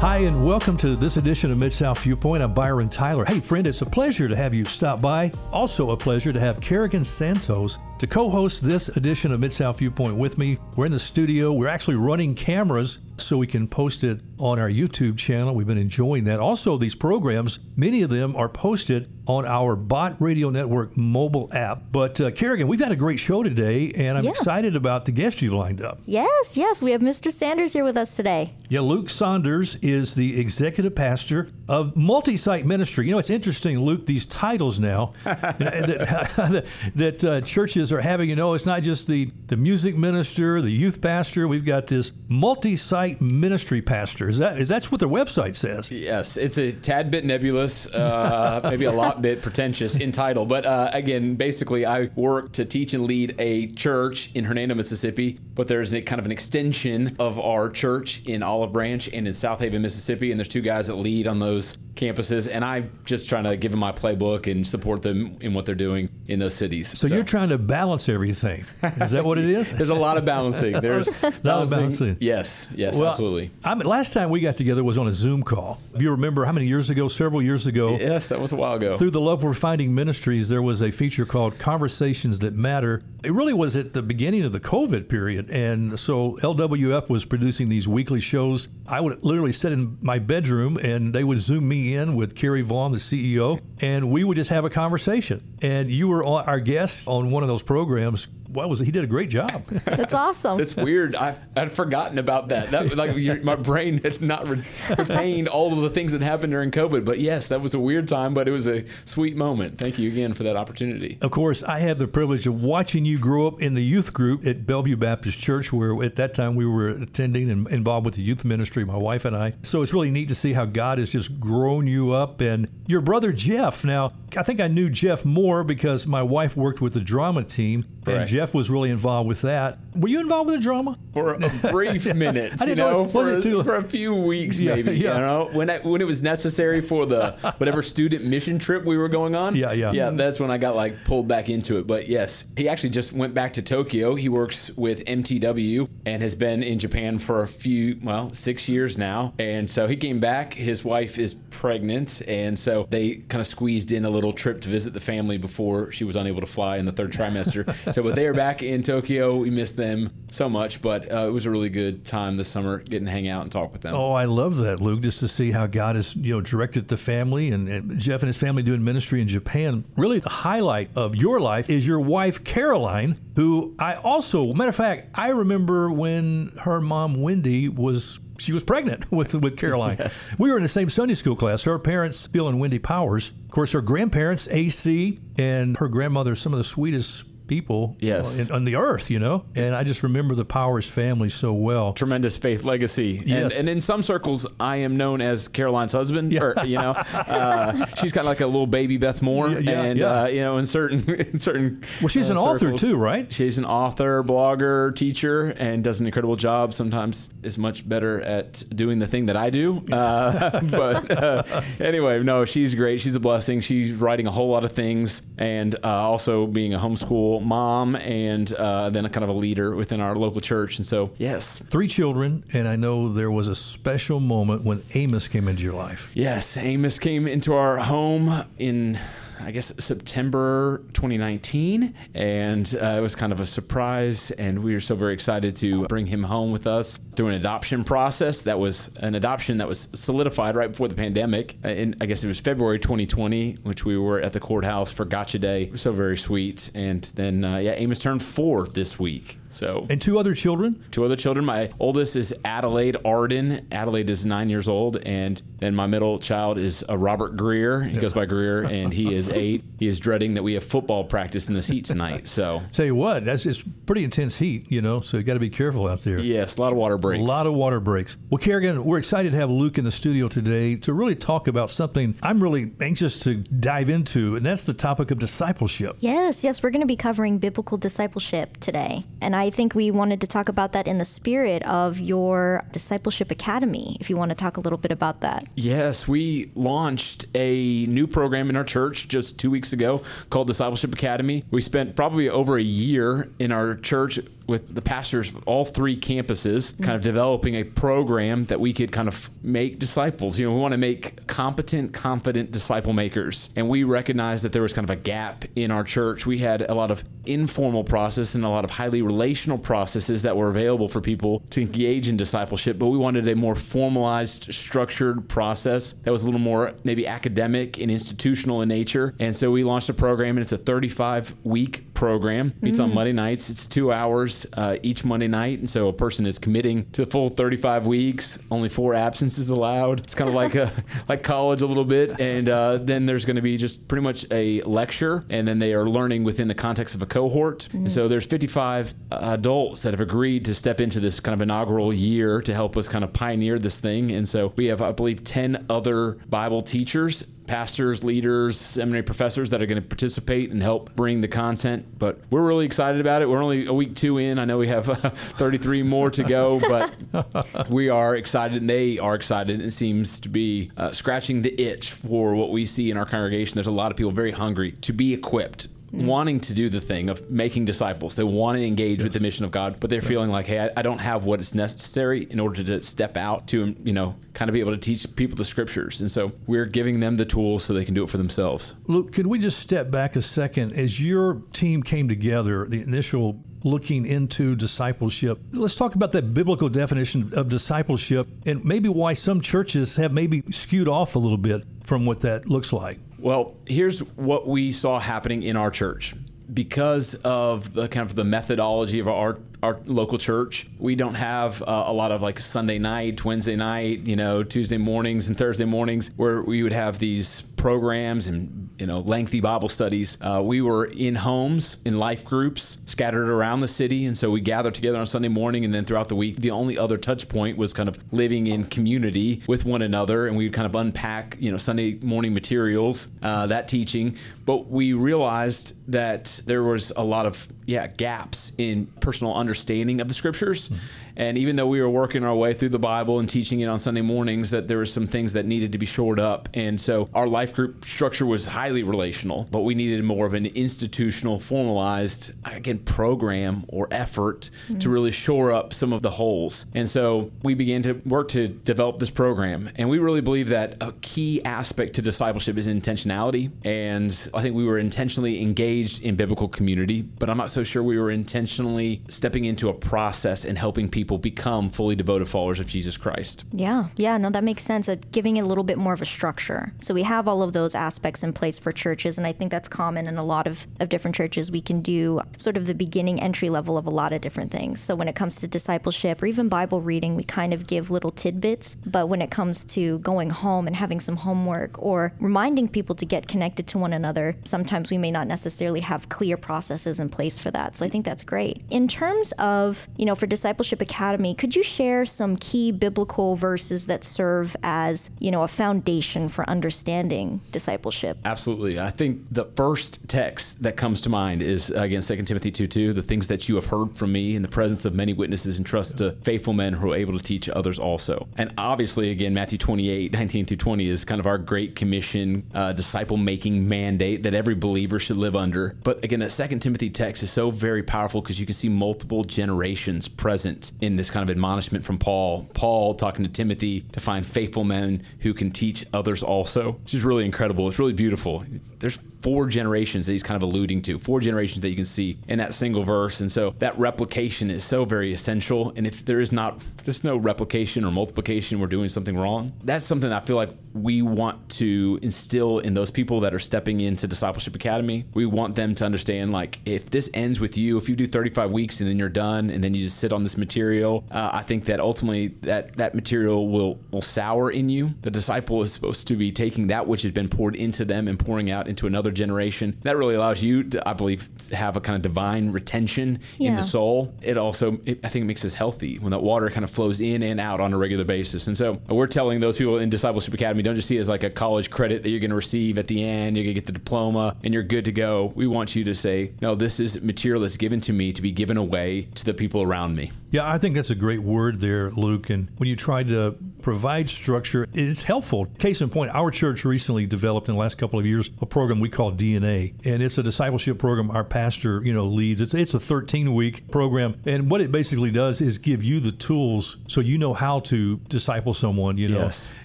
Hi, 0.00 0.20
and 0.20 0.46
welcome 0.46 0.78
to 0.78 0.96
this 0.96 1.18
edition 1.18 1.52
of 1.52 1.58
Mid 1.58 1.74
South 1.74 2.02
Viewpoint. 2.02 2.42
I'm 2.42 2.54
Byron 2.54 2.88
Tyler. 2.88 3.26
Hey, 3.26 3.38
friend, 3.38 3.66
it's 3.66 3.82
a 3.82 3.86
pleasure 3.86 4.28
to 4.28 4.34
have 4.34 4.54
you 4.54 4.64
stop 4.64 5.02
by. 5.02 5.30
Also, 5.52 5.90
a 5.90 5.96
pleasure 5.96 6.32
to 6.32 6.40
have 6.40 6.58
Kerrigan 6.58 7.04
Santos 7.04 7.78
to 7.98 8.06
co 8.06 8.30
host 8.30 8.64
this 8.64 8.88
edition 8.88 9.30
of 9.30 9.40
Mid 9.40 9.52
South 9.52 9.78
Viewpoint 9.78 10.16
with 10.16 10.38
me. 10.38 10.56
We're 10.74 10.86
in 10.86 10.92
the 10.92 10.98
studio. 10.98 11.52
We're 11.52 11.68
actually 11.68 11.96
running 11.96 12.34
cameras 12.34 13.00
so 13.18 13.36
we 13.36 13.46
can 13.46 13.68
post 13.68 14.02
it 14.02 14.22
on 14.38 14.58
our 14.58 14.70
YouTube 14.70 15.18
channel. 15.18 15.54
We've 15.54 15.66
been 15.66 15.76
enjoying 15.76 16.24
that. 16.24 16.40
Also, 16.40 16.78
these 16.78 16.94
programs, 16.94 17.58
many 17.76 18.00
of 18.00 18.08
them 18.08 18.34
are 18.36 18.48
posted 18.48 19.06
on 19.30 19.46
our 19.46 19.76
Bott 19.76 20.16
Radio 20.20 20.50
Network 20.50 20.96
mobile 20.96 21.48
app. 21.52 21.82
But, 21.92 22.20
uh, 22.20 22.32
Kerrigan, 22.32 22.66
we've 22.66 22.80
had 22.80 22.90
a 22.90 22.96
great 22.96 23.20
show 23.20 23.44
today, 23.44 23.92
and 23.94 24.18
I'm 24.18 24.24
Yeah. 24.24 24.30
excited 24.30 24.74
about 24.74 25.04
the 25.04 25.12
guest 25.12 25.40
you've 25.40 25.52
lined 25.52 25.80
up. 25.80 26.00
Yes, 26.04 26.56
yes, 26.56 26.82
we 26.82 26.90
have 26.90 27.00
Mr. 27.00 27.30
Saunders 27.30 27.72
here 27.72 27.84
with 27.84 27.96
us 27.96 28.16
today. 28.16 28.54
Yeah, 28.68 28.80
Luke 28.80 29.08
Saunders 29.08 29.76
is 29.82 30.14
the 30.16 30.40
executive 30.40 30.94
pastor 30.96 31.48
of 31.68 31.96
Multi 31.96 32.36
Site 32.36 32.66
Ministry. 32.66 33.06
You 33.06 33.12
know, 33.12 33.18
it's 33.18 33.30
interesting, 33.30 33.78
Luke, 33.80 34.06
these 34.06 34.24
titles 34.26 34.80
now 34.80 35.12
that, 35.24 36.64
that 36.96 37.24
uh, 37.24 37.40
churches 37.42 37.92
are 37.92 38.00
having. 38.00 38.28
You 38.30 38.36
know, 38.36 38.54
it's 38.54 38.66
not 38.66 38.82
just 38.82 39.06
the, 39.06 39.30
the 39.46 39.56
music 39.56 39.96
minister, 39.96 40.60
the 40.60 40.70
youth 40.70 41.00
pastor. 41.00 41.46
We've 41.46 41.64
got 41.64 41.86
this 41.86 42.12
multi 42.28 42.74
site 42.76 43.20
ministry 43.20 43.80
pastor. 43.82 44.28
Is 44.28 44.38
that 44.38 44.58
is 44.60 44.68
that's 44.68 44.90
what 44.90 45.00
their 45.00 45.08
website 45.08 45.54
says? 45.56 45.90
Yes, 45.90 46.36
it's 46.36 46.58
a 46.58 46.72
tad 46.72 47.10
bit 47.10 47.24
nebulous, 47.24 47.86
uh, 47.88 48.60
maybe 48.64 48.84
a 48.86 48.92
lot 48.92 49.19
bit 49.20 49.42
pretentious 49.42 49.96
in 49.96 50.12
title, 50.12 50.46
but 50.46 50.66
uh, 50.66 50.90
again, 50.92 51.34
basically, 51.36 51.86
I 51.86 52.10
work 52.14 52.52
to 52.52 52.64
teach 52.64 52.94
and 52.94 53.04
lead 53.04 53.34
a 53.38 53.68
church 53.68 54.30
in 54.34 54.44
Hernando, 54.44 54.74
Mississippi. 54.74 55.38
But 55.54 55.68
there's 55.68 55.92
a 55.92 56.02
kind 56.02 56.18
of 56.18 56.26
an 56.26 56.32
extension 56.32 57.16
of 57.18 57.38
our 57.38 57.68
church 57.68 58.22
in 58.24 58.42
Olive 58.42 58.72
Branch 58.72 59.06
and 59.08 59.26
in 59.26 59.32
Southaven, 59.32 59.80
Mississippi, 59.80 60.30
and 60.30 60.38
there's 60.38 60.48
two 60.48 60.62
guys 60.62 60.86
that 60.86 60.94
lead 60.94 61.26
on 61.26 61.38
those 61.38 61.76
campuses, 62.00 62.48
and 62.50 62.64
I'm 62.64 62.90
just 63.04 63.28
trying 63.28 63.44
to 63.44 63.56
give 63.56 63.70
them 63.72 63.80
my 63.80 63.92
playbook 63.92 64.50
and 64.50 64.66
support 64.66 65.02
them 65.02 65.36
in 65.40 65.54
what 65.54 65.66
they're 65.66 65.74
doing 65.74 66.08
in 66.26 66.38
those 66.38 66.54
cities. 66.54 66.98
So, 66.98 67.06
you're 67.06 67.24
trying 67.24 67.50
to 67.50 67.58
balance 67.58 68.08
everything. 68.08 68.64
Is 69.00 69.12
that 69.12 69.24
what 69.24 69.38
it 69.38 69.44
is? 69.44 69.70
There's 69.80 69.90
a 69.90 69.94
lot 69.94 70.16
of 70.16 70.24
balancing. 70.24 70.72
There's 70.80 71.18
balancing. 71.42 72.16
Yes, 72.20 72.66
yes, 72.74 72.98
Well, 72.98 73.10
absolutely. 73.10 73.50
I 73.64 73.74
mean, 73.74 73.86
last 73.86 74.12
time 74.14 74.30
we 74.30 74.40
got 74.40 74.56
together 74.56 74.82
was 74.82 74.96
on 74.98 75.06
a 75.06 75.12
Zoom 75.12 75.42
call. 75.42 75.80
If 75.94 76.02
you 76.02 76.10
remember 76.10 76.44
how 76.44 76.52
many 76.52 76.66
years 76.66 76.90
ago, 76.90 77.08
several 77.08 77.42
years 77.42 77.66
ago, 77.66 77.98
Yes, 77.98 78.28
that 78.28 78.40
was 78.40 78.52
a 78.52 78.56
while 78.56 78.74
ago. 78.74 78.96
Through 78.96 79.10
the 79.10 79.20
Love 79.20 79.42
Worth 79.44 79.58
Finding 79.58 79.94
Ministries, 79.94 80.48
there 80.48 80.62
was 80.62 80.80
a 80.82 80.90
feature 80.90 81.26
called 81.26 81.58
Conversations 81.58 82.38
That 82.38 82.54
Matter. 82.54 83.02
It 83.22 83.32
really 83.32 83.52
was 83.52 83.76
at 83.76 83.92
the 83.92 84.02
beginning 84.02 84.44
of 84.44 84.52
the 84.52 84.60
COVID 84.60 85.08
period. 85.08 85.50
And 85.50 85.98
so 85.98 86.38
LWF 86.42 87.10
was 87.10 87.24
producing 87.24 87.68
these 87.68 87.86
weekly 87.86 88.20
shows. 88.20 88.68
I 88.86 89.00
would 89.00 89.22
literally 89.24 89.52
sit 89.52 89.72
in 89.72 89.98
my 90.00 90.18
bedroom 90.18 90.76
and 90.78 91.14
they 91.14 91.24
would 91.24 91.38
Zoom 91.38 91.68
me 91.68 91.89
in 91.94 92.14
with 92.14 92.34
Kerry 92.34 92.62
Vaughn, 92.62 92.92
the 92.92 92.98
CEO, 92.98 93.60
and 93.80 94.10
we 94.10 94.24
would 94.24 94.36
just 94.36 94.50
have 94.50 94.64
a 94.64 94.70
conversation. 94.70 95.56
And 95.62 95.90
you 95.90 96.08
were 96.08 96.24
our 96.24 96.60
guest 96.60 97.06
on 97.08 97.30
one 97.30 97.42
of 97.42 97.48
those 97.48 97.62
programs. 97.62 98.28
What 98.52 98.68
was 98.68 98.80
it? 98.80 98.84
He 98.84 98.90
did 98.90 99.04
a 99.04 99.06
great 99.06 99.30
job. 99.30 99.64
That's 99.84 100.14
awesome. 100.14 100.60
It's 100.60 100.76
weird. 100.76 101.14
I 101.14 101.38
I'd 101.56 101.72
forgotten 101.72 102.18
about 102.18 102.48
that. 102.48 102.70
That 102.70 102.96
like 102.96 103.16
your, 103.16 103.40
my 103.42 103.56
brain 103.56 103.98
had 104.02 104.20
not 104.20 104.48
re- 104.48 104.64
retained 104.96 105.48
all 105.48 105.72
of 105.72 105.80
the 105.80 105.90
things 105.90 106.12
that 106.12 106.22
happened 106.22 106.52
during 106.52 106.70
COVID. 106.70 107.04
But 107.04 107.18
yes, 107.18 107.48
that 107.48 107.60
was 107.60 107.74
a 107.74 107.78
weird 107.78 108.08
time, 108.08 108.34
but 108.34 108.48
it 108.48 108.52
was 108.52 108.66
a 108.66 108.84
sweet 109.04 109.36
moment. 109.36 109.78
Thank 109.78 109.98
you 109.98 110.10
again 110.10 110.32
for 110.32 110.42
that 110.44 110.56
opportunity. 110.56 111.18
Of 111.20 111.30
course, 111.30 111.62
I 111.62 111.78
had 111.80 111.98
the 111.98 112.08
privilege 112.08 112.46
of 112.46 112.60
watching 112.62 113.04
you 113.04 113.18
grow 113.18 113.46
up 113.46 113.60
in 113.60 113.74
the 113.74 113.82
youth 113.84 114.12
group 114.12 114.46
at 114.46 114.66
Bellevue 114.66 114.96
Baptist 114.96 115.38
Church, 115.38 115.72
where 115.72 116.02
at 116.02 116.16
that 116.16 116.34
time 116.34 116.54
we 116.54 116.66
were 116.66 116.88
attending 116.88 117.50
and 117.50 117.66
involved 117.68 118.04
with 118.04 118.14
the 118.14 118.22
youth 118.22 118.44
ministry, 118.44 118.84
my 118.84 118.96
wife 118.96 119.24
and 119.24 119.36
I. 119.36 119.54
So 119.62 119.82
it's 119.82 119.92
really 119.92 120.10
neat 120.10 120.28
to 120.28 120.34
see 120.34 120.52
how 120.52 120.64
God 120.64 120.98
has 120.98 121.10
just 121.10 121.38
grown 121.40 121.86
you 121.86 122.12
up. 122.12 122.40
And 122.40 122.68
your 122.86 123.00
brother 123.00 123.32
Jeff, 123.32 123.84
now, 123.84 124.12
I 124.36 124.42
think 124.42 124.60
I 124.60 124.68
knew 124.68 124.90
Jeff 124.90 125.24
more 125.24 125.64
because 125.64 126.06
my 126.06 126.22
wife 126.22 126.56
worked 126.56 126.80
with 126.80 126.94
the 126.94 127.00
drama 127.00 127.44
team, 127.44 127.84
and 128.06 128.16
Correct. 128.16 128.30
Jeff 128.40 128.54
was 128.54 128.70
really 128.70 128.88
involved 128.90 129.28
with 129.28 129.42
that. 129.42 129.78
Were 129.94 130.08
you 130.08 130.18
involved 130.20 130.48
with 130.50 130.58
the 130.60 130.62
drama? 130.62 130.96
For 131.12 131.34
a 131.34 131.50
brief 131.70 132.06
minute, 132.14 132.52
I 132.60 132.64
you 132.64 132.68
didn't 132.70 132.78
know- 132.78 133.02
know, 133.02 133.08
for, 133.08 133.34
a, 133.34 133.42
too- 133.42 133.62
for 133.62 133.76
a 133.76 133.82
few 133.84 134.14
weeks, 134.14 134.58
Yeah, 134.58 134.76
maybe. 134.76 134.92
yeah. 134.96 135.14
You 135.14 135.20
know, 135.20 135.50
when 135.52 135.68
I, 135.68 135.78
when 135.80 136.00
it 136.00 136.06
was 136.06 136.22
necessary 136.22 136.80
for 136.80 137.04
the 137.04 137.32
whatever 137.58 137.82
student 137.82 138.24
mission 138.24 138.58
trip 138.58 138.84
we 138.84 138.96
were 138.96 139.08
going 139.08 139.34
on. 139.34 139.54
Yeah, 139.56 139.72
yeah. 139.72 139.92
yeah. 139.92 140.10
That's 140.10 140.40
when 140.40 140.50
I 140.50 140.56
got 140.56 140.74
like 140.74 141.04
pulled 141.04 141.28
back 141.28 141.50
into 141.50 141.76
it. 141.78 141.86
But 141.86 142.08
yes, 142.08 142.44
he 142.56 142.66
actually 142.68 142.90
just 142.90 143.12
went 143.12 143.34
back 143.34 143.52
to 143.54 143.62
Tokyo. 143.62 144.14
He 144.14 144.28
works 144.30 144.70
with 144.76 145.04
MTW 145.04 145.88
and 146.06 146.22
has 146.22 146.34
been 146.34 146.62
in 146.62 146.78
Japan 146.78 147.18
for 147.18 147.42
a 147.42 147.48
few, 147.48 147.98
well, 148.02 148.32
six 148.32 148.68
years 148.70 148.96
now. 148.96 149.34
And 149.38 149.68
so 149.70 149.86
he 149.86 149.96
came 149.96 150.18
back. 150.20 150.54
His 150.54 150.82
wife 150.84 151.18
is 151.18 151.34
pregnant, 151.34 152.22
and 152.26 152.58
so 152.58 152.86
they 152.88 153.16
kind 153.16 153.40
of 153.40 153.46
squeezed 153.46 153.92
in 153.92 154.04
a 154.06 154.10
little 154.10 154.32
trip 154.32 154.62
to 154.62 154.68
visit 154.70 154.94
the 154.94 155.00
family 155.00 155.36
before 155.36 155.90
she 155.92 156.04
was 156.04 156.16
unable 156.16 156.40
to 156.40 156.46
fly 156.46 156.76
in 156.78 156.86
the 156.86 156.92
third 156.92 157.12
trimester. 157.12 157.74
so, 157.92 158.02
but 158.02 158.14
they 158.14 158.26
back 158.34 158.62
in 158.62 158.82
Tokyo. 158.82 159.36
We 159.36 159.50
miss 159.50 159.72
them 159.72 160.10
so 160.30 160.48
much, 160.48 160.80
but 160.80 161.10
uh, 161.12 161.26
it 161.26 161.30
was 161.30 161.46
a 161.46 161.50
really 161.50 161.68
good 161.68 162.04
time 162.04 162.36
this 162.36 162.48
summer 162.48 162.78
getting 162.78 163.06
to 163.06 163.10
hang 163.10 163.28
out 163.28 163.42
and 163.42 163.52
talk 163.52 163.72
with 163.72 163.82
them. 163.82 163.94
Oh, 163.94 164.12
I 164.12 164.24
love 164.24 164.56
that, 164.58 164.80
Luke, 164.80 165.00
just 165.00 165.20
to 165.20 165.28
see 165.28 165.50
how 165.50 165.66
God 165.66 165.96
has, 165.96 166.14
you 166.14 166.34
know, 166.34 166.40
directed 166.40 166.88
the 166.88 166.96
family 166.96 167.50
and, 167.50 167.68
and 167.68 167.98
Jeff 167.98 168.22
and 168.22 168.28
his 168.28 168.36
family 168.36 168.62
doing 168.62 168.82
ministry 168.84 169.20
in 169.20 169.28
Japan. 169.28 169.84
Really, 169.96 170.20
the 170.20 170.28
highlight 170.28 170.90
of 170.96 171.16
your 171.16 171.40
life 171.40 171.68
is 171.68 171.86
your 171.86 172.00
wife, 172.00 172.44
Caroline, 172.44 173.18
who 173.36 173.74
I 173.78 173.94
also, 173.94 174.52
matter 174.52 174.70
of 174.70 174.76
fact, 174.76 175.08
I 175.14 175.28
remember 175.28 175.90
when 175.90 176.52
her 176.62 176.80
mom, 176.80 177.20
Wendy, 177.20 177.68
was. 177.68 178.18
She 178.38 178.54
was 178.54 178.64
pregnant 178.64 179.12
with 179.12 179.34
with 179.34 179.58
Caroline. 179.58 179.96
Yes. 180.00 180.30
We 180.38 180.50
were 180.50 180.56
in 180.56 180.62
the 180.62 180.68
same 180.68 180.88
Sunday 180.88 181.12
school 181.12 181.36
class. 181.36 181.64
Her 181.64 181.78
parents, 181.78 182.26
Bill 182.26 182.48
and 182.48 182.58
Wendy 182.58 182.78
Powers. 182.78 183.32
Of 183.44 183.50
course, 183.50 183.72
her 183.72 183.82
grandparents, 183.82 184.48
AC, 184.48 185.18
and 185.36 185.76
her 185.76 185.88
grandmother, 185.88 186.34
some 186.34 186.54
of 186.54 186.56
the 186.56 186.64
sweetest 186.64 187.24
people 187.50 187.96
Yes. 187.98 188.48
on 188.50 188.64
the 188.64 188.76
earth, 188.76 189.10
you 189.10 189.18
know? 189.18 189.44
And 189.56 189.74
I 189.74 189.82
just 189.82 190.02
remember 190.04 190.34
the 190.36 190.44
Powers 190.44 190.88
family 190.88 191.28
so 191.28 191.52
well. 191.52 191.92
tremendous 191.92 192.38
faith 192.38 192.62
legacy. 192.64 193.18
And, 193.18 193.28
Yes. 193.28 193.58
and 193.58 193.68
in 193.68 193.80
some 193.80 194.02
circles, 194.04 194.46
I 194.60 194.76
am 194.76 194.96
known 194.96 195.20
as 195.20 195.48
Caroline's 195.48 195.92
husband. 195.92 196.32
Or, 196.38 196.54
you 196.64 196.76
know, 196.78 196.92
uh, 196.92 197.86
she's 197.96 198.12
kind 198.12 198.24
of 198.26 198.26
like 198.26 198.40
a 198.40 198.46
little 198.46 198.68
baby 198.68 198.96
Beth 198.98 199.20
Moore. 199.20 199.48
Yeah, 199.50 199.58
yeah, 199.58 199.82
and, 199.82 199.98
yeah. 199.98 200.22
Uh, 200.22 200.26
you 200.28 200.40
know, 200.40 200.58
in 200.58 200.66
certain, 200.66 201.10
in 201.32 201.38
certain. 201.40 201.82
Well, 202.00 202.08
she's 202.08 202.30
uh, 202.30 202.34
an 202.34 202.38
author 202.38 202.72
too, 202.76 202.96
right? 202.96 203.30
She's 203.32 203.58
an 203.58 203.64
author, 203.64 204.22
blogger, 204.22 204.94
teacher, 204.94 205.48
and 205.58 205.82
does 205.82 205.98
an 206.00 206.06
incredible 206.06 206.36
job. 206.36 206.72
Sometimes 206.72 207.28
is 207.42 207.58
much 207.58 207.88
better 207.88 208.20
at 208.22 208.62
doing 208.74 209.00
the 209.00 209.08
thing 209.08 209.26
that 209.26 209.36
I 209.36 209.50
do. 209.50 209.84
Uh, 209.90 210.60
but 210.70 211.10
uh, 211.10 211.42
anyway, 211.80 212.22
no, 212.22 212.44
she's 212.44 212.76
great. 212.76 213.00
She's 213.00 213.16
a 213.16 213.20
blessing. 213.20 213.60
She's 213.60 213.92
writing 213.94 214.28
a 214.28 214.30
whole 214.30 214.50
lot 214.50 214.62
of 214.64 214.70
things, 214.72 215.22
and 215.36 215.74
uh, 215.82 215.88
also 215.88 216.46
being 216.46 216.74
a 216.74 216.78
homeschool 216.78 217.39
mom, 217.40 217.96
and 217.96 218.52
uh, 218.52 218.90
then 218.90 219.04
a 219.04 219.10
kind 219.10 219.24
of 219.24 219.30
a 219.30 219.34
leader 219.34 219.74
within 219.74 220.00
our 220.00 220.14
local 220.16 220.40
church. 220.40 220.76
And 220.78 220.86
so, 220.86 221.10
yes, 221.18 221.58
Three 221.58 221.88
children, 221.88 222.44
and 222.52 222.66
I 222.68 222.76
know 222.76 223.12
there 223.12 223.30
was 223.30 223.48
a 223.48 223.54
special 223.54 224.20
moment 224.20 224.64
when 224.64 224.82
Amos 224.94 225.28
came 225.28 225.48
into 225.48 225.62
your 225.62 225.74
life. 225.74 226.10
Yes, 226.14 226.56
Amos 226.56 226.98
came 226.98 227.26
into 227.26 227.54
our 227.54 227.78
home 227.78 228.44
in, 228.58 228.98
I 229.44 229.50
guess, 229.50 229.72
September 229.78 230.84
2019, 230.92 231.94
and 232.14 232.78
uh, 232.80 232.86
it 232.98 233.00
was 233.00 233.14
kind 233.14 233.32
of 233.32 233.40
a 233.40 233.46
surprise. 233.46 234.30
And 234.32 234.62
we 234.62 234.74
were 234.74 234.80
so 234.80 234.94
very 234.94 235.14
excited 235.14 235.56
to 235.56 235.86
bring 235.86 236.06
him 236.06 236.22
home 236.24 236.52
with 236.52 236.66
us 236.66 236.96
through 236.96 237.28
an 237.28 237.34
adoption 237.34 237.84
process. 237.84 238.42
That 238.42 238.58
was 238.58 238.90
an 238.96 239.14
adoption 239.14 239.58
that 239.58 239.68
was 239.68 239.88
solidified 239.94 240.56
right 240.56 240.70
before 240.70 240.88
the 240.88 240.94
pandemic. 240.94 241.56
Uh, 241.64 241.68
In 241.68 241.96
I 242.00 242.06
guess 242.06 242.22
it 242.22 242.28
was 242.28 242.40
February 242.40 242.78
2020, 242.78 243.58
which 243.62 243.84
we 243.84 243.98
were 243.98 244.20
at 244.20 244.32
the 244.32 244.40
courthouse 244.40 244.92
for 244.92 245.04
Gotcha 245.04 245.38
Day. 245.38 245.70
So 245.74 245.92
very 245.92 246.16
sweet. 246.16 246.70
And 246.74 247.02
then, 247.14 247.44
uh, 247.44 247.58
yeah, 247.58 247.72
Amos 247.72 248.00
turned 248.00 248.22
four 248.22 248.66
this 248.66 248.98
week. 248.98 249.39
So 249.50 249.86
And 249.90 250.00
two 250.00 250.18
other 250.18 250.34
children? 250.34 250.82
two 250.90 251.04
other 251.04 251.16
children. 251.16 251.44
My 251.44 251.70
oldest 251.78 252.16
is 252.16 252.34
Adelaide 252.44 252.96
Arden. 253.04 253.66
Adelaide 253.72 254.08
is 254.08 254.24
nine 254.24 254.48
years 254.48 254.68
old, 254.68 254.96
and 254.96 255.40
then 255.58 255.74
my 255.74 255.86
middle 255.86 256.18
child 256.18 256.56
is 256.58 256.84
uh, 256.88 256.96
Robert 256.96 257.36
Greer. 257.36 257.82
He 257.82 257.98
goes 257.98 258.12
by 258.14 258.26
Greer, 258.26 258.62
and 258.62 258.92
he 258.92 259.14
is 259.14 259.28
eight. 259.28 259.64
He 259.78 259.86
is 259.88 260.00
dreading 260.00 260.34
that 260.34 260.42
we 260.42 260.54
have 260.54 260.64
football 260.64 261.04
practice 261.04 261.48
in 261.48 261.54
this 261.54 261.66
heat 261.66 261.84
tonight. 261.84 262.28
So 262.28 262.62
Tell 262.72 262.86
you 262.86 262.94
what, 262.94 263.24
that's 263.24 263.44
it's 263.44 263.62
pretty 263.86 264.04
intense 264.04 264.38
heat, 264.38 264.70
you 264.70 264.80
know, 264.80 265.00
so 265.00 265.16
you 265.16 265.22
got 265.22 265.34
to 265.34 265.40
be 265.40 265.50
careful 265.50 265.86
out 265.88 266.00
there. 266.02 266.18
yes, 266.20 266.56
a 266.56 266.60
lot 266.60 266.72
of 266.72 266.78
water 266.78 266.96
breaks. 266.96 267.20
A 267.20 267.24
lot 267.24 267.46
of 267.46 267.54
water 267.54 267.80
breaks. 267.80 268.16
Well, 268.30 268.38
Kerrigan, 268.38 268.84
we're 268.84 268.98
excited 268.98 269.32
to 269.32 269.38
have 269.38 269.50
Luke 269.50 269.76
in 269.78 269.84
the 269.84 269.90
studio 269.92 270.28
today 270.28 270.76
to 270.76 270.92
really 270.92 271.16
talk 271.16 271.48
about 271.48 271.70
something 271.70 272.14
I'm 272.22 272.42
really 272.42 272.72
anxious 272.80 273.18
to 273.20 273.34
dive 273.34 273.90
into, 273.90 274.36
and 274.36 274.46
that's 274.46 274.64
the 274.64 274.74
topic 274.74 275.10
of 275.10 275.18
discipleship. 275.18 275.96
Yes, 275.98 276.44
yes, 276.44 276.62
we're 276.62 276.70
going 276.70 276.80
to 276.82 276.86
be 276.86 276.96
covering 276.96 277.38
biblical 277.38 277.76
discipleship 277.78 278.56
today. 278.58 279.04
And 279.20 279.34
I 279.36 279.39
think 279.48 279.74
we 279.74 279.90
wanted 279.90 280.20
to 280.20 280.26
talk 280.26 280.50
about 280.50 280.72
that 280.72 280.86
in 280.86 280.98
the 280.98 281.04
spirit 281.06 281.62
of 281.62 281.98
your 281.98 282.64
Discipleship 282.72 283.30
Academy, 283.30 283.96
if 284.00 284.10
you 284.10 284.16
want 284.18 284.28
to 284.28 284.34
talk 284.34 284.58
a 284.58 284.60
little 284.60 284.76
bit 284.76 284.92
about 284.92 285.22
that. 285.22 285.46
Yes, 285.54 286.06
we 286.06 286.50
launched 286.54 287.24
a 287.34 287.86
new 287.86 288.06
program 288.06 288.50
in 288.50 288.56
our 288.56 288.64
church 288.64 289.08
just 289.08 289.38
two 289.38 289.50
weeks 289.50 289.72
ago 289.72 290.02
called 290.28 290.48
Discipleship 290.48 290.92
Academy. 290.92 291.44
We 291.50 291.62
spent 291.62 291.96
probably 291.96 292.28
over 292.28 292.58
a 292.58 292.62
year 292.62 293.30
in 293.38 293.52
our 293.52 293.76
church 293.76 294.18
with 294.50 294.74
the 294.74 294.82
pastors 294.82 295.30
of 295.30 295.44
all 295.46 295.64
three 295.64 295.96
campuses, 295.96 296.76
kind 296.82 296.96
of 296.96 297.02
developing 297.02 297.54
a 297.54 297.62
program 297.62 298.46
that 298.46 298.58
we 298.58 298.72
could 298.72 298.90
kind 298.90 299.06
of 299.06 299.30
make 299.44 299.78
disciples. 299.78 300.40
You 300.40 300.48
know, 300.48 300.54
we 300.54 300.60
want 300.60 300.72
to 300.72 300.78
make 300.78 301.24
competent, 301.28 301.92
confident 301.92 302.50
disciple 302.50 302.92
makers. 302.92 303.50
And 303.54 303.68
we 303.68 303.84
recognized 303.84 304.42
that 304.42 304.52
there 304.52 304.62
was 304.62 304.72
kind 304.72 304.90
of 304.90 304.90
a 304.90 305.00
gap 305.00 305.44
in 305.54 305.70
our 305.70 305.84
church. 305.84 306.26
We 306.26 306.38
had 306.38 306.62
a 306.62 306.74
lot 306.74 306.90
of 306.90 307.04
informal 307.24 307.84
process 307.84 308.34
and 308.34 308.44
a 308.44 308.48
lot 308.48 308.64
of 308.64 308.70
highly 308.70 309.02
relational 309.02 309.56
processes 309.56 310.22
that 310.22 310.36
were 310.36 310.50
available 310.50 310.88
for 310.88 311.00
people 311.00 311.44
to 311.50 311.60
engage 311.60 312.08
in 312.08 312.16
discipleship, 312.16 312.76
but 312.76 312.88
we 312.88 312.98
wanted 312.98 313.28
a 313.28 313.36
more 313.36 313.54
formalized, 313.54 314.52
structured 314.52 315.28
process 315.28 315.92
that 315.92 316.10
was 316.10 316.22
a 316.22 316.24
little 316.24 316.40
more 316.40 316.74
maybe 316.82 317.06
academic 317.06 317.78
and 317.78 317.88
institutional 317.88 318.62
in 318.62 318.68
nature. 318.68 319.14
And 319.20 319.36
so 319.36 319.52
we 319.52 319.62
launched 319.62 319.88
a 319.88 319.94
program, 319.94 320.36
and 320.36 320.42
it's 320.42 320.52
a 320.52 320.58
35 320.58 321.34
week 321.44 321.89
program. 322.00 322.54
Meets 322.62 322.80
on 322.80 322.94
Monday 322.94 323.12
nights. 323.12 323.50
It's 323.50 323.66
two 323.66 323.92
hours 323.92 324.46
uh, 324.54 324.78
each 324.82 325.04
Monday 325.04 325.28
night, 325.28 325.58
and 325.58 325.68
so 325.68 325.86
a 325.88 325.92
person 325.92 326.24
is 326.24 326.38
committing 326.38 326.90
to 326.92 327.04
the 327.04 327.10
full 327.10 327.28
35 327.28 327.86
weeks. 327.86 328.38
Only 328.50 328.70
four 328.70 328.94
absences 328.94 329.50
allowed. 329.50 330.00
It's 330.00 330.14
kind 330.14 330.26
of 330.26 330.34
like 330.34 330.54
a 330.54 330.72
like 331.10 331.22
college 331.22 331.60
a 331.60 331.66
little 331.66 331.84
bit, 331.84 332.18
and 332.18 332.48
uh, 332.48 332.78
then 332.78 333.04
there's 333.04 333.26
going 333.26 333.36
to 333.36 333.42
be 333.42 333.58
just 333.58 333.86
pretty 333.86 334.02
much 334.02 334.24
a 334.30 334.62
lecture, 334.62 335.26
and 335.28 335.46
then 335.46 335.58
they 335.58 335.74
are 335.74 335.84
learning 335.84 336.24
within 336.24 336.48
the 336.48 336.54
context 336.54 336.94
of 336.94 337.02
a 337.02 337.06
cohort. 337.06 337.68
And 337.74 337.92
so 337.92 338.08
there's 338.08 338.26
55 338.26 338.94
adults 339.10 339.82
that 339.82 339.92
have 339.92 340.00
agreed 340.00 340.46
to 340.46 340.54
step 340.54 340.80
into 340.80 341.00
this 341.00 341.20
kind 341.20 341.34
of 341.34 341.42
inaugural 341.42 341.92
year 341.92 342.40
to 342.40 342.54
help 342.54 342.78
us 342.78 342.88
kind 342.88 343.04
of 343.04 343.12
pioneer 343.12 343.58
this 343.58 343.78
thing. 343.78 344.10
And 344.10 344.26
so 344.26 344.54
we 344.56 344.66
have, 344.66 344.80
I 344.80 344.92
believe, 344.92 345.22
10 345.22 345.66
other 345.68 346.12
Bible 346.30 346.62
teachers 346.62 347.26
pastors, 347.50 348.04
leaders, 348.04 348.56
seminary 348.60 349.02
professors 349.02 349.50
that 349.50 349.60
are 349.60 349.66
going 349.66 349.82
to 349.82 349.88
participate 349.88 350.52
and 350.52 350.62
help 350.62 350.94
bring 350.94 351.20
the 351.20 351.26
content. 351.26 351.98
But 351.98 352.20
we're 352.30 352.46
really 352.46 352.64
excited 352.64 353.00
about 353.00 353.22
it. 353.22 353.28
We're 353.28 353.42
only 353.42 353.66
a 353.66 353.72
week 353.72 353.96
two 353.96 354.18
in. 354.18 354.38
I 354.38 354.44
know 354.44 354.56
we 354.56 354.68
have 354.68 354.88
uh, 354.88 355.10
33 355.10 355.82
more 355.82 356.10
to 356.12 356.22
go, 356.22 356.60
but 356.60 357.68
we 357.68 357.88
are 357.88 358.14
excited 358.14 358.60
and 358.60 358.70
they 358.70 359.00
are 359.00 359.16
excited. 359.16 359.60
It 359.60 359.72
seems 359.72 360.20
to 360.20 360.28
be 360.28 360.70
uh, 360.76 360.92
scratching 360.92 361.42
the 361.42 361.60
itch 361.60 361.90
for 361.90 362.36
what 362.36 362.50
we 362.50 362.66
see 362.66 362.88
in 362.88 362.96
our 362.96 363.04
congregation. 363.04 363.56
There's 363.56 363.66
a 363.66 363.72
lot 363.72 363.90
of 363.90 363.96
people 363.96 364.12
very 364.12 364.30
hungry 364.30 364.70
to 364.70 364.92
be 364.92 365.12
equipped 365.12 365.66
Mm-hmm. 365.92 366.06
wanting 366.06 366.38
to 366.38 366.54
do 366.54 366.68
the 366.68 366.80
thing 366.80 367.08
of 367.08 367.32
making 367.32 367.64
disciples. 367.64 368.14
They 368.14 368.22
want 368.22 368.56
to 368.58 368.64
engage 368.64 369.02
with 369.02 369.12
the 369.12 369.18
mission 369.18 369.44
of 369.44 369.50
God, 369.50 369.80
but 369.80 369.90
they're 369.90 370.00
feeling 370.00 370.30
like, 370.30 370.46
hey, 370.46 370.60
I, 370.60 370.70
I 370.76 370.82
don't 370.82 371.00
have 371.00 371.24
what 371.24 371.40
is 371.40 371.52
necessary 371.52 372.28
in 372.30 372.38
order 372.38 372.62
to 372.62 372.80
step 372.84 373.16
out 373.16 373.48
to, 373.48 373.74
you 373.82 373.92
know, 373.92 374.14
kind 374.32 374.48
of 374.48 374.52
be 374.52 374.60
able 374.60 374.70
to 374.70 374.78
teach 374.78 375.04
people 375.16 375.34
the 375.34 375.44
scriptures. 375.44 376.00
And 376.00 376.08
so 376.08 376.30
we're 376.46 376.66
giving 376.66 377.00
them 377.00 377.16
the 377.16 377.24
tools 377.24 377.64
so 377.64 377.74
they 377.74 377.84
can 377.84 377.94
do 377.94 378.04
it 378.04 378.08
for 378.08 378.18
themselves. 378.18 378.76
Luke, 378.86 379.10
could 379.12 379.26
we 379.26 379.40
just 379.40 379.58
step 379.58 379.90
back 379.90 380.14
a 380.14 380.22
second? 380.22 380.74
As 380.74 381.00
your 381.00 381.42
team 381.52 381.82
came 381.82 382.08
together, 382.08 382.66
the 382.66 382.80
initial 382.82 383.42
looking 383.64 384.06
into 384.06 384.56
discipleship, 384.56 385.38
let's 385.52 385.74
talk 385.74 385.94
about 385.94 386.12
that 386.12 386.34
biblical 386.34 386.68
definition 386.68 387.32
of 387.34 387.48
discipleship 387.48 388.26
and 388.46 388.64
maybe 388.64 388.88
why 388.88 389.12
some 389.12 389.40
churches 389.40 389.96
have 389.96 390.12
maybe 390.12 390.42
skewed 390.50 390.88
off 390.88 391.16
a 391.16 391.18
little 391.18 391.38
bit 391.38 391.64
from 391.84 392.06
what 392.06 392.20
that 392.20 392.46
looks 392.48 392.72
like. 392.72 392.98
Well, 393.18 393.54
here's 393.66 394.00
what 394.00 394.46
we 394.46 394.72
saw 394.72 394.98
happening 394.98 395.42
in 395.42 395.56
our 395.56 395.70
church. 395.70 396.14
Because 396.52 397.14
of 397.16 397.74
the 397.74 397.86
kind 397.86 398.08
of 398.08 398.16
the 398.16 398.24
methodology 398.24 398.98
of 398.98 399.06
our 399.06 399.38
our 399.62 399.78
local 399.84 400.18
church, 400.18 400.66
we 400.78 400.94
don't 400.96 401.14
have 401.14 401.62
uh, 401.62 401.84
a 401.86 401.92
lot 401.92 402.10
of 402.10 402.22
like 402.22 402.40
Sunday 402.40 402.78
night, 402.78 403.24
Wednesday 403.24 403.56
night, 403.56 404.08
you 404.08 404.16
know, 404.16 404.42
Tuesday 404.42 404.78
mornings 404.78 405.28
and 405.28 405.36
Thursday 405.36 405.66
mornings 405.66 406.10
where 406.16 406.42
we 406.42 406.62
would 406.62 406.72
have 406.72 406.98
these 406.98 407.42
programs 407.56 408.26
and 408.26 408.59
you 408.80 408.86
know 408.86 409.00
lengthy 409.00 409.40
Bible 409.40 409.68
studies. 409.68 410.16
Uh, 410.20 410.40
we 410.42 410.60
were 410.62 410.86
in 410.86 411.16
homes 411.16 411.76
in 411.84 411.98
life 411.98 412.24
groups 412.24 412.78
scattered 412.86 413.28
around 413.28 413.60
the 413.60 413.68
city, 413.68 414.06
and 414.06 414.16
so 414.16 414.30
we 414.30 414.40
gathered 414.40 414.74
together 414.74 414.98
on 414.98 415.06
Sunday 415.06 415.28
morning, 415.28 415.64
and 415.64 415.74
then 415.74 415.84
throughout 415.84 416.08
the 416.08 416.16
week, 416.16 416.36
the 416.36 416.50
only 416.50 416.78
other 416.78 416.96
touch 416.96 417.28
point 417.28 417.58
was 417.58 417.72
kind 417.72 417.88
of 417.88 417.98
living 418.12 418.46
in 418.46 418.64
community 418.64 419.42
with 419.46 419.64
one 419.64 419.82
another, 419.82 420.26
and 420.26 420.36
we 420.36 420.46
would 420.46 420.54
kind 420.54 420.66
of 420.66 420.74
unpack 420.74 421.36
you 421.38 421.50
know 421.50 421.58
Sunday 421.58 421.98
morning 422.02 422.32
materials, 422.32 423.08
uh, 423.22 423.46
that 423.46 423.68
teaching. 423.68 424.16
But 424.46 424.68
we 424.68 424.94
realized 424.94 425.74
that 425.92 426.40
there 426.46 426.62
was 426.62 426.90
a 426.96 427.04
lot 427.04 427.26
of 427.26 427.46
yeah 427.70 427.86
gaps 427.86 428.52
in 428.58 428.86
personal 429.00 429.32
understanding 429.34 430.00
of 430.00 430.08
the 430.08 430.14
scriptures. 430.14 430.70
And 431.16 431.36
even 431.36 431.56
though 431.56 431.66
we 431.66 431.80
were 431.80 431.90
working 431.90 432.24
our 432.24 432.34
way 432.34 432.54
through 432.54 432.70
the 432.70 432.78
Bible 432.78 433.18
and 433.18 433.28
teaching 433.28 433.60
it 433.60 433.66
on 433.66 433.78
Sunday 433.78 434.00
mornings, 434.00 434.52
that 434.52 434.68
there 434.68 434.78
were 434.78 434.86
some 434.86 435.06
things 435.06 435.34
that 435.34 435.44
needed 435.44 435.72
to 435.72 435.78
be 435.78 435.84
shored 435.84 436.18
up. 436.18 436.48
And 436.54 436.80
so 436.80 437.10
our 437.14 437.26
life 437.26 437.54
group 437.54 437.84
structure 437.84 438.24
was 438.24 438.46
highly 438.46 438.82
relational, 438.82 439.46
but 439.50 439.60
we 439.60 439.74
needed 439.74 440.02
more 440.02 440.26
of 440.26 440.34
an 440.34 440.46
institutional, 440.46 441.38
formalized, 441.38 442.32
again, 442.44 442.78
program 442.78 443.64
or 443.68 443.86
effort 443.90 444.50
to 444.68 444.72
mm-hmm. 444.72 444.90
really 444.90 445.10
shore 445.10 445.52
up 445.52 445.74
some 445.74 445.92
of 445.92 446.00
the 446.00 446.12
holes. 446.12 446.66
And 446.74 446.88
so 446.88 447.30
we 447.42 447.54
began 447.54 447.82
to 447.82 447.94
work 448.06 448.28
to 448.28 448.48
develop 448.48 448.96
this 448.96 449.10
program. 449.10 449.70
And 449.76 449.90
we 449.90 449.98
really 449.98 450.22
believe 450.22 450.48
that 450.48 450.76
a 450.80 450.92
key 451.02 451.44
aspect 451.44 451.94
to 451.94 452.02
discipleship 452.02 452.56
is 452.56 452.66
intentionality. 452.66 453.50
And 453.62 454.10
I 454.32 454.42
think 454.42 454.54
we 454.54 454.64
were 454.64 454.78
intentionally 454.78 455.42
engaged 455.42 456.02
in 456.02 456.16
biblical 456.16 456.48
community, 456.48 457.02
but 457.02 457.28
I'm 457.28 457.36
not 457.36 457.50
so 457.50 457.59
sure 457.64 457.82
we 457.82 457.98
were 457.98 458.10
intentionally 458.10 459.02
stepping 459.08 459.44
into 459.44 459.68
a 459.68 459.74
process 459.74 460.44
and 460.44 460.58
helping 460.58 460.88
people 460.88 461.18
become 461.18 461.68
fully 461.68 461.96
devoted 461.96 462.28
followers 462.28 462.60
of 462.60 462.66
Jesus 462.66 462.96
Christ. 462.96 463.44
Yeah, 463.52 463.88
yeah, 463.96 464.18
no, 464.18 464.30
that 464.30 464.44
makes 464.44 464.62
sense. 464.62 464.88
Uh, 464.88 464.96
giving 465.12 465.36
it 465.36 465.42
a 465.42 465.46
little 465.46 465.64
bit 465.64 465.78
more 465.78 465.92
of 465.92 466.02
a 466.02 466.06
structure. 466.06 466.72
So 466.80 466.94
we 466.94 467.02
have 467.02 467.26
all 467.26 467.42
of 467.42 467.52
those 467.52 467.74
aspects 467.74 468.22
in 468.22 468.32
place 468.32 468.58
for 468.58 468.72
churches, 468.72 469.18
and 469.18 469.26
I 469.26 469.32
think 469.32 469.50
that's 469.50 469.68
common 469.68 470.06
in 470.06 470.16
a 470.16 470.24
lot 470.24 470.46
of, 470.46 470.66
of 470.78 470.88
different 470.88 471.14
churches. 471.14 471.50
We 471.50 471.60
can 471.60 471.80
do 471.80 472.20
sort 472.36 472.56
of 472.56 472.66
the 472.66 472.74
beginning 472.74 473.20
entry 473.20 473.50
level 473.50 473.76
of 473.76 473.86
a 473.86 473.90
lot 473.90 474.12
of 474.12 474.20
different 474.20 474.50
things. 474.50 474.80
So 474.80 474.94
when 474.94 475.08
it 475.08 475.14
comes 475.14 475.36
to 475.36 475.46
discipleship 475.46 476.22
or 476.22 476.26
even 476.26 476.48
Bible 476.48 476.80
reading, 476.80 477.16
we 477.16 477.24
kind 477.24 477.52
of 477.52 477.66
give 477.66 477.90
little 477.90 478.10
tidbits. 478.10 478.76
But 478.86 479.08
when 479.08 479.22
it 479.22 479.30
comes 479.30 479.64
to 479.66 479.98
going 480.00 480.30
home 480.30 480.66
and 480.66 480.76
having 480.76 481.00
some 481.00 481.16
homework 481.16 481.80
or 481.82 482.12
reminding 482.20 482.68
people 482.68 482.94
to 482.96 483.06
get 483.06 483.28
connected 483.28 483.66
to 483.68 483.78
one 483.78 483.92
another, 483.92 484.36
sometimes 484.44 484.90
we 484.90 484.98
may 484.98 485.10
not 485.10 485.26
necessarily 485.26 485.80
have 485.80 486.08
clear 486.08 486.36
processes 486.36 487.00
in 487.00 487.08
place 487.08 487.38
for 487.40 487.50
that. 487.50 487.76
So 487.76 487.86
I 487.86 487.88
think 487.88 488.04
that's 488.04 488.22
great. 488.22 488.62
In 488.70 488.88
terms 488.88 489.32
of, 489.32 489.88
you 489.96 490.04
know, 490.04 490.14
for 490.14 490.26
Discipleship 490.26 490.80
Academy, 490.80 491.34
could 491.34 491.56
you 491.56 491.62
share 491.62 492.04
some 492.04 492.36
key 492.36 492.72
biblical 492.72 493.36
verses 493.36 493.86
that 493.86 494.04
serve 494.04 494.56
as, 494.62 495.10
you 495.18 495.30
know, 495.30 495.42
a 495.42 495.48
foundation 495.48 496.28
for 496.28 496.48
understanding 496.48 497.40
discipleship? 497.52 498.18
Absolutely. 498.24 498.78
I 498.78 498.90
think 498.90 499.22
the 499.30 499.44
first 499.56 500.08
text 500.08 500.62
that 500.62 500.76
comes 500.76 501.00
to 501.02 501.08
mind 501.08 501.42
is 501.42 501.70
again 501.70 502.02
2 502.02 502.22
Timothy 502.22 502.50
2 502.50 502.66
2, 502.66 502.92
the 502.92 503.02
things 503.02 503.26
that 503.28 503.48
you 503.48 503.54
have 503.56 503.66
heard 503.66 503.96
from 503.96 504.12
me 504.12 504.34
in 504.34 504.42
the 504.42 504.48
presence 504.48 504.84
of 504.84 504.94
many 504.94 505.12
witnesses 505.12 505.58
and 505.58 505.66
trust 505.66 505.98
to 505.98 506.12
faithful 506.22 506.52
men 506.52 506.74
who 506.74 506.92
are 506.92 506.96
able 506.96 507.16
to 507.16 507.24
teach 507.24 507.48
others 507.48 507.78
also. 507.78 508.28
And 508.36 508.52
obviously, 508.58 509.10
again, 509.10 509.34
Matthew 509.34 509.58
28 509.58 510.12
19 510.12 510.46
through 510.46 510.56
20 510.56 510.88
is 510.88 511.04
kind 511.04 511.20
of 511.20 511.26
our 511.26 511.38
great 511.38 511.76
commission, 511.76 512.46
uh, 512.54 512.72
disciple 512.72 513.16
making 513.16 513.68
mandate 513.68 514.22
that 514.22 514.34
every 514.34 514.54
believer 514.54 514.98
should 514.98 515.16
live 515.16 515.36
under. 515.36 515.76
But 515.82 516.04
again, 516.04 516.20
that 516.20 516.30
2 516.30 516.58
Timothy 516.58 516.90
text 516.90 517.22
is 517.22 517.29
so 517.30 517.50
very 517.50 517.82
powerful 517.82 518.20
because 518.20 518.38
you 518.38 518.46
can 518.46 518.54
see 518.54 518.68
multiple 518.68 519.24
generations 519.24 520.08
present 520.08 520.72
in 520.80 520.96
this 520.96 521.10
kind 521.10 521.22
of 521.22 521.30
admonishment 521.30 521.84
from 521.84 521.98
Paul. 521.98 522.48
Paul 522.54 522.94
talking 522.94 523.24
to 523.24 523.30
Timothy 523.30 523.82
to 523.92 524.00
find 524.00 524.26
faithful 524.26 524.64
men 524.64 525.02
who 525.20 525.32
can 525.32 525.50
teach 525.50 525.84
others 525.92 526.22
also, 526.22 526.72
which 526.72 526.94
is 526.94 527.04
really 527.04 527.24
incredible. 527.24 527.68
It's 527.68 527.78
really 527.78 527.92
beautiful. 527.92 528.44
There's 528.78 528.98
four 529.22 529.46
generations 529.46 530.06
that 530.06 530.12
he's 530.12 530.22
kind 530.22 530.36
of 530.36 530.42
alluding 530.42 530.82
to, 530.82 530.98
four 530.98 531.20
generations 531.20 531.60
that 531.60 531.68
you 531.68 531.76
can 531.76 531.84
see 531.84 532.18
in 532.28 532.38
that 532.38 532.54
single 532.54 532.84
verse. 532.84 533.20
And 533.20 533.30
so 533.30 533.54
that 533.58 533.78
replication 533.78 534.50
is 534.50 534.64
so 534.64 534.84
very 534.84 535.12
essential. 535.12 535.72
And 535.76 535.86
if 535.86 536.04
there 536.04 536.20
is 536.20 536.32
not, 536.32 536.62
there's 536.84 537.04
no 537.04 537.16
replication 537.16 537.84
or 537.84 537.90
multiplication, 537.90 538.60
we're 538.60 538.66
doing 538.66 538.88
something 538.88 539.16
wrong. 539.16 539.52
That's 539.62 539.84
something 539.84 540.12
I 540.12 540.20
feel 540.20 540.36
like 540.36 540.50
we 540.72 541.02
want 541.02 541.48
to 541.50 541.98
instill 542.02 542.60
in 542.60 542.74
those 542.74 542.90
people 542.90 543.20
that 543.20 543.34
are 543.34 543.38
stepping 543.38 543.80
into 543.80 544.06
Discipleship 544.06 544.54
Academy. 544.54 545.04
We 545.14 545.26
want 545.26 545.56
them 545.56 545.74
to 545.76 545.84
understand, 545.84 546.32
like, 546.32 546.60
if 546.64 546.90
this 546.90 547.10
ends 547.12 547.40
with 547.40 547.58
you, 547.58 547.76
if 547.76 547.88
you 547.88 547.96
do 547.96 548.06
35 548.06 548.50
weeks 548.50 548.80
and 548.80 548.88
then 548.88 548.98
you're 548.98 549.08
done, 549.08 549.50
and 549.50 549.62
then 549.62 549.74
you 549.74 549.84
just 549.84 549.98
sit 549.98 550.12
on 550.12 550.22
this 550.22 550.36
material, 550.36 551.04
uh, 551.10 551.30
I 551.32 551.42
think 551.42 551.64
that 551.64 551.80
ultimately 551.80 552.28
that 552.42 552.76
that 552.76 552.94
material 552.94 553.48
will 553.48 553.80
will 553.90 554.02
sour 554.02 554.50
in 554.50 554.68
you. 554.68 554.94
The 555.02 555.10
disciple 555.10 555.62
is 555.62 555.72
supposed 555.72 556.06
to 556.08 556.16
be 556.16 556.32
taking 556.32 556.68
that 556.68 556.86
which 556.86 557.02
has 557.02 557.12
been 557.12 557.28
poured 557.28 557.56
into 557.56 557.84
them 557.84 558.08
and 558.08 558.18
pouring 558.18 558.50
out 558.50 558.68
into 558.68 558.86
another 558.86 559.09
generation. 559.10 559.78
That 559.82 559.96
really 559.96 560.14
allows 560.14 560.42
you, 560.42 560.64
to, 560.64 560.88
I 560.88 560.92
believe, 560.92 561.28
to 561.48 561.56
have 561.56 561.76
a 561.76 561.80
kind 561.80 561.96
of 561.96 562.02
divine 562.02 562.52
retention 562.52 563.20
in 563.38 563.56
the 563.56 563.62
soul. 563.62 564.14
It 564.22 564.36
also, 564.36 564.80
it, 564.84 565.00
I 565.04 565.08
think, 565.08 565.24
it 565.24 565.26
makes 565.26 565.44
us 565.44 565.54
healthy 565.54 565.98
when 565.98 566.10
that 566.10 566.22
water 566.22 566.50
kind 566.50 566.64
of 566.64 566.70
flows 566.70 567.00
in 567.00 567.22
and 567.22 567.40
out 567.40 567.60
on 567.60 567.72
a 567.72 567.78
regular 567.78 568.04
basis. 568.04 568.46
And 568.46 568.56
so 568.56 568.80
we're 568.88 569.06
telling 569.06 569.40
those 569.40 569.56
people 569.56 569.78
in 569.78 569.90
Discipleship 569.90 570.34
Academy, 570.34 570.62
don't 570.62 570.76
just 570.76 570.88
see 570.88 570.96
it 570.96 571.00
as 571.00 571.08
like 571.08 571.22
a 571.22 571.30
college 571.30 571.70
credit 571.70 572.02
that 572.02 572.10
you're 572.10 572.20
going 572.20 572.30
to 572.30 572.36
receive 572.36 572.78
at 572.78 572.86
the 572.86 573.02
end. 573.04 573.36
You're 573.36 573.44
going 573.44 573.54
to 573.54 573.60
get 573.60 573.66
the 573.66 573.72
diploma 573.72 574.36
and 574.42 574.54
you're 574.54 574.62
good 574.62 574.84
to 574.84 574.92
go. 574.92 575.32
We 575.34 575.46
want 575.46 575.74
you 575.74 575.84
to 575.84 575.94
say, 575.94 576.32
no, 576.40 576.54
this 576.54 576.80
is 576.80 577.00
material 577.02 577.42
that's 577.42 577.56
given 577.56 577.80
to 577.82 577.92
me 577.92 578.12
to 578.12 578.22
be 578.22 578.30
given 578.30 578.56
away 578.56 579.08
to 579.14 579.24
the 579.24 579.34
people 579.34 579.62
around 579.62 579.96
me. 579.96 580.12
Yeah, 580.30 580.50
I 580.50 580.58
think 580.58 580.74
that's 580.76 580.90
a 580.90 580.94
great 580.94 581.22
word 581.22 581.60
there, 581.60 581.90
Luke. 581.90 582.30
And 582.30 582.48
when 582.56 582.68
you 582.68 582.76
try 582.76 583.02
to 583.02 583.36
provide 583.62 584.08
structure, 584.08 584.68
it's 584.72 585.02
helpful. 585.02 585.46
Case 585.58 585.80
in 585.80 585.88
point, 585.88 586.12
our 586.14 586.30
church 586.30 586.64
recently 586.64 587.06
developed 587.06 587.48
in 587.48 587.54
the 587.54 587.60
last 587.60 587.78
couple 587.78 587.98
of 587.98 588.06
years 588.06 588.30
a 588.40 588.46
program 588.46 588.78
we 588.78 588.88
call 588.88 588.99
DNA, 589.08 589.72
and 589.84 590.02
it's 590.02 590.18
a 590.18 590.22
discipleship 590.22 590.78
program 590.78 591.10
our 591.10 591.24
pastor, 591.24 591.82
you 591.84 591.92
know, 591.94 592.04
leads. 592.06 592.40
It's 592.40 592.52
it's 592.54 592.74
a 592.74 592.80
13 592.80 593.34
week 593.34 593.70
program, 593.70 594.16
and 594.26 594.50
what 594.50 594.60
it 594.60 594.70
basically 594.70 595.10
does 595.10 595.40
is 595.40 595.58
give 595.58 595.82
you 595.82 596.00
the 596.00 596.12
tools 596.12 596.76
so 596.88 597.00
you 597.00 597.16
know 597.18 597.32
how 597.32 597.60
to 597.60 597.96
disciple 598.08 598.52
someone. 598.54 598.98
You 598.98 599.08
know, 599.08 599.18
Yes. 599.20 599.56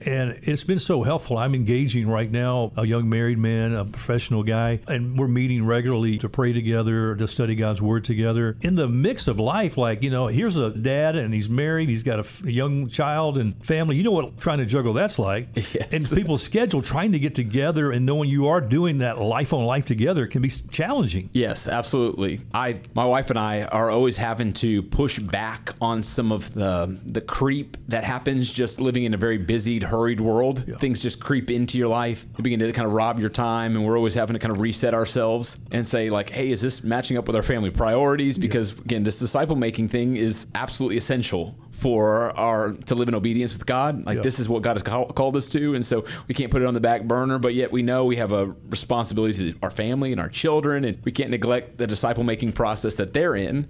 and 0.05 0.39
it's 0.43 0.63
been 0.63 0.79
so 0.79 1.03
helpful. 1.03 1.37
I'm 1.37 1.53
engaging 1.55 2.07
right 2.07 2.31
now 2.31 2.71
a 2.77 2.85
young 2.85 3.09
married 3.09 3.37
man, 3.37 3.73
a 3.73 3.83
professional 3.85 4.43
guy, 4.43 4.79
and 4.87 5.17
we're 5.17 5.27
meeting 5.27 5.65
regularly 5.65 6.17
to 6.19 6.29
pray 6.29 6.53
together, 6.53 7.15
to 7.15 7.27
study 7.27 7.55
God's 7.55 7.81
word 7.81 8.05
together. 8.05 8.55
In 8.61 8.75
the 8.75 8.87
mix 8.87 9.27
of 9.27 9.39
life, 9.39 9.77
like, 9.77 10.01
you 10.03 10.09
know, 10.09 10.27
here's 10.27 10.57
a 10.57 10.69
dad 10.69 11.15
and 11.15 11.33
he's 11.33 11.49
married, 11.49 11.89
he's 11.89 12.03
got 12.03 12.17
a, 12.17 12.19
f- 12.19 12.43
a 12.43 12.51
young 12.51 12.87
child 12.87 13.37
and 13.37 13.55
family. 13.65 13.95
You 13.97 14.03
know 14.03 14.11
what 14.11 14.37
trying 14.39 14.59
to 14.59 14.65
juggle 14.65 14.93
that's 14.93 15.19
like. 15.19 15.47
Yes. 15.75 15.91
And 15.91 16.17
people's 16.17 16.43
schedule, 16.43 16.81
trying 16.81 17.11
to 17.13 17.19
get 17.19 17.33
together 17.35 17.91
and 17.91 18.05
knowing 18.05 18.29
you 18.29 18.47
are 18.47 18.61
doing 18.61 18.97
that 18.97 19.17
life 19.25 19.53
on 19.53 19.65
life 19.65 19.85
together 19.85 20.27
can 20.27 20.41
be 20.41 20.49
challenging. 20.49 21.29
Yes, 21.33 21.67
absolutely. 21.67 22.41
I, 22.53 22.79
my 22.93 23.05
wife 23.05 23.29
and 23.29 23.39
I 23.39 23.63
are 23.63 23.89
always 23.89 24.17
having 24.17 24.53
to 24.53 24.83
push 24.83 25.19
back 25.19 25.73
on 25.81 26.03
some 26.03 26.31
of 26.31 26.53
the 26.53 26.99
the 27.05 27.21
creep 27.21 27.77
that 27.87 28.03
happens 28.03 28.51
just 28.51 28.79
living 28.79 29.03
in 29.03 29.13
a 29.13 29.17
very 29.17 29.37
busy, 29.37 29.79
hurried 29.79 30.21
world. 30.21 30.63
Things 30.79 31.01
just 31.01 31.19
creep 31.19 31.49
into 31.49 31.77
your 31.77 31.87
life. 31.87 32.25
They 32.35 32.43
begin 32.43 32.59
to 32.59 32.71
kind 32.71 32.85
of 32.85 32.93
rob 32.93 33.19
your 33.19 33.29
time, 33.29 33.75
and 33.75 33.85
we're 33.85 33.97
always 33.97 34.13
having 34.13 34.33
to 34.33 34.39
kind 34.39 34.51
of 34.51 34.59
reset 34.59 34.93
ourselves 34.93 35.57
and 35.71 35.85
say 35.85 36.09
like, 36.09 36.29
"Hey, 36.29 36.51
is 36.51 36.61
this 36.61 36.83
matching 36.83 37.17
up 37.17 37.27
with 37.27 37.35
our 37.35 37.43
family 37.43 37.69
priorities?" 37.69 38.37
Because 38.37 38.77
again, 38.77 39.03
this 39.03 39.19
disciple 39.19 39.55
making 39.55 39.89
thing 39.89 40.15
is 40.15 40.47
absolutely 40.55 40.97
essential 40.97 41.55
for 41.75 42.31
our 42.37 42.71
to 42.71 42.95
live 42.95 43.09
in 43.09 43.15
obedience 43.15 43.53
with 43.53 43.65
God. 43.65 44.05
Like 44.05 44.17
Yeah. 44.17 44.21
this 44.23 44.39
is 44.39 44.47
what 44.47 44.61
God 44.63 44.75
has 44.75 44.83
call, 44.83 45.07
called 45.07 45.35
us 45.35 45.49
to, 45.49 45.75
and 45.75 45.85
so 45.85 46.05
we 46.27 46.33
can't 46.33 46.49
put 46.49 46.61
it 46.61 46.65
on 46.65 46.73
the 46.73 46.79
back 46.79 47.03
burner. 47.03 47.37
But 47.37 47.53
yet 47.53 47.71
we 47.71 47.81
know 47.81 48.05
we 48.05 48.15
have 48.15 48.31
a 48.31 48.55
responsibility 48.69 49.51
to 49.51 49.59
our 49.61 49.69
family 49.69 50.11
and 50.11 50.21
our 50.21 50.29
children, 50.29 50.85
and 50.85 50.97
we 51.03 51.11
can't 51.11 51.29
neglect 51.31 51.77
the 51.77 51.85
disciple 51.85 52.23
making 52.23 52.53
process 52.53 52.95
that 52.95 53.13
they're 53.13 53.35
in. 53.35 53.67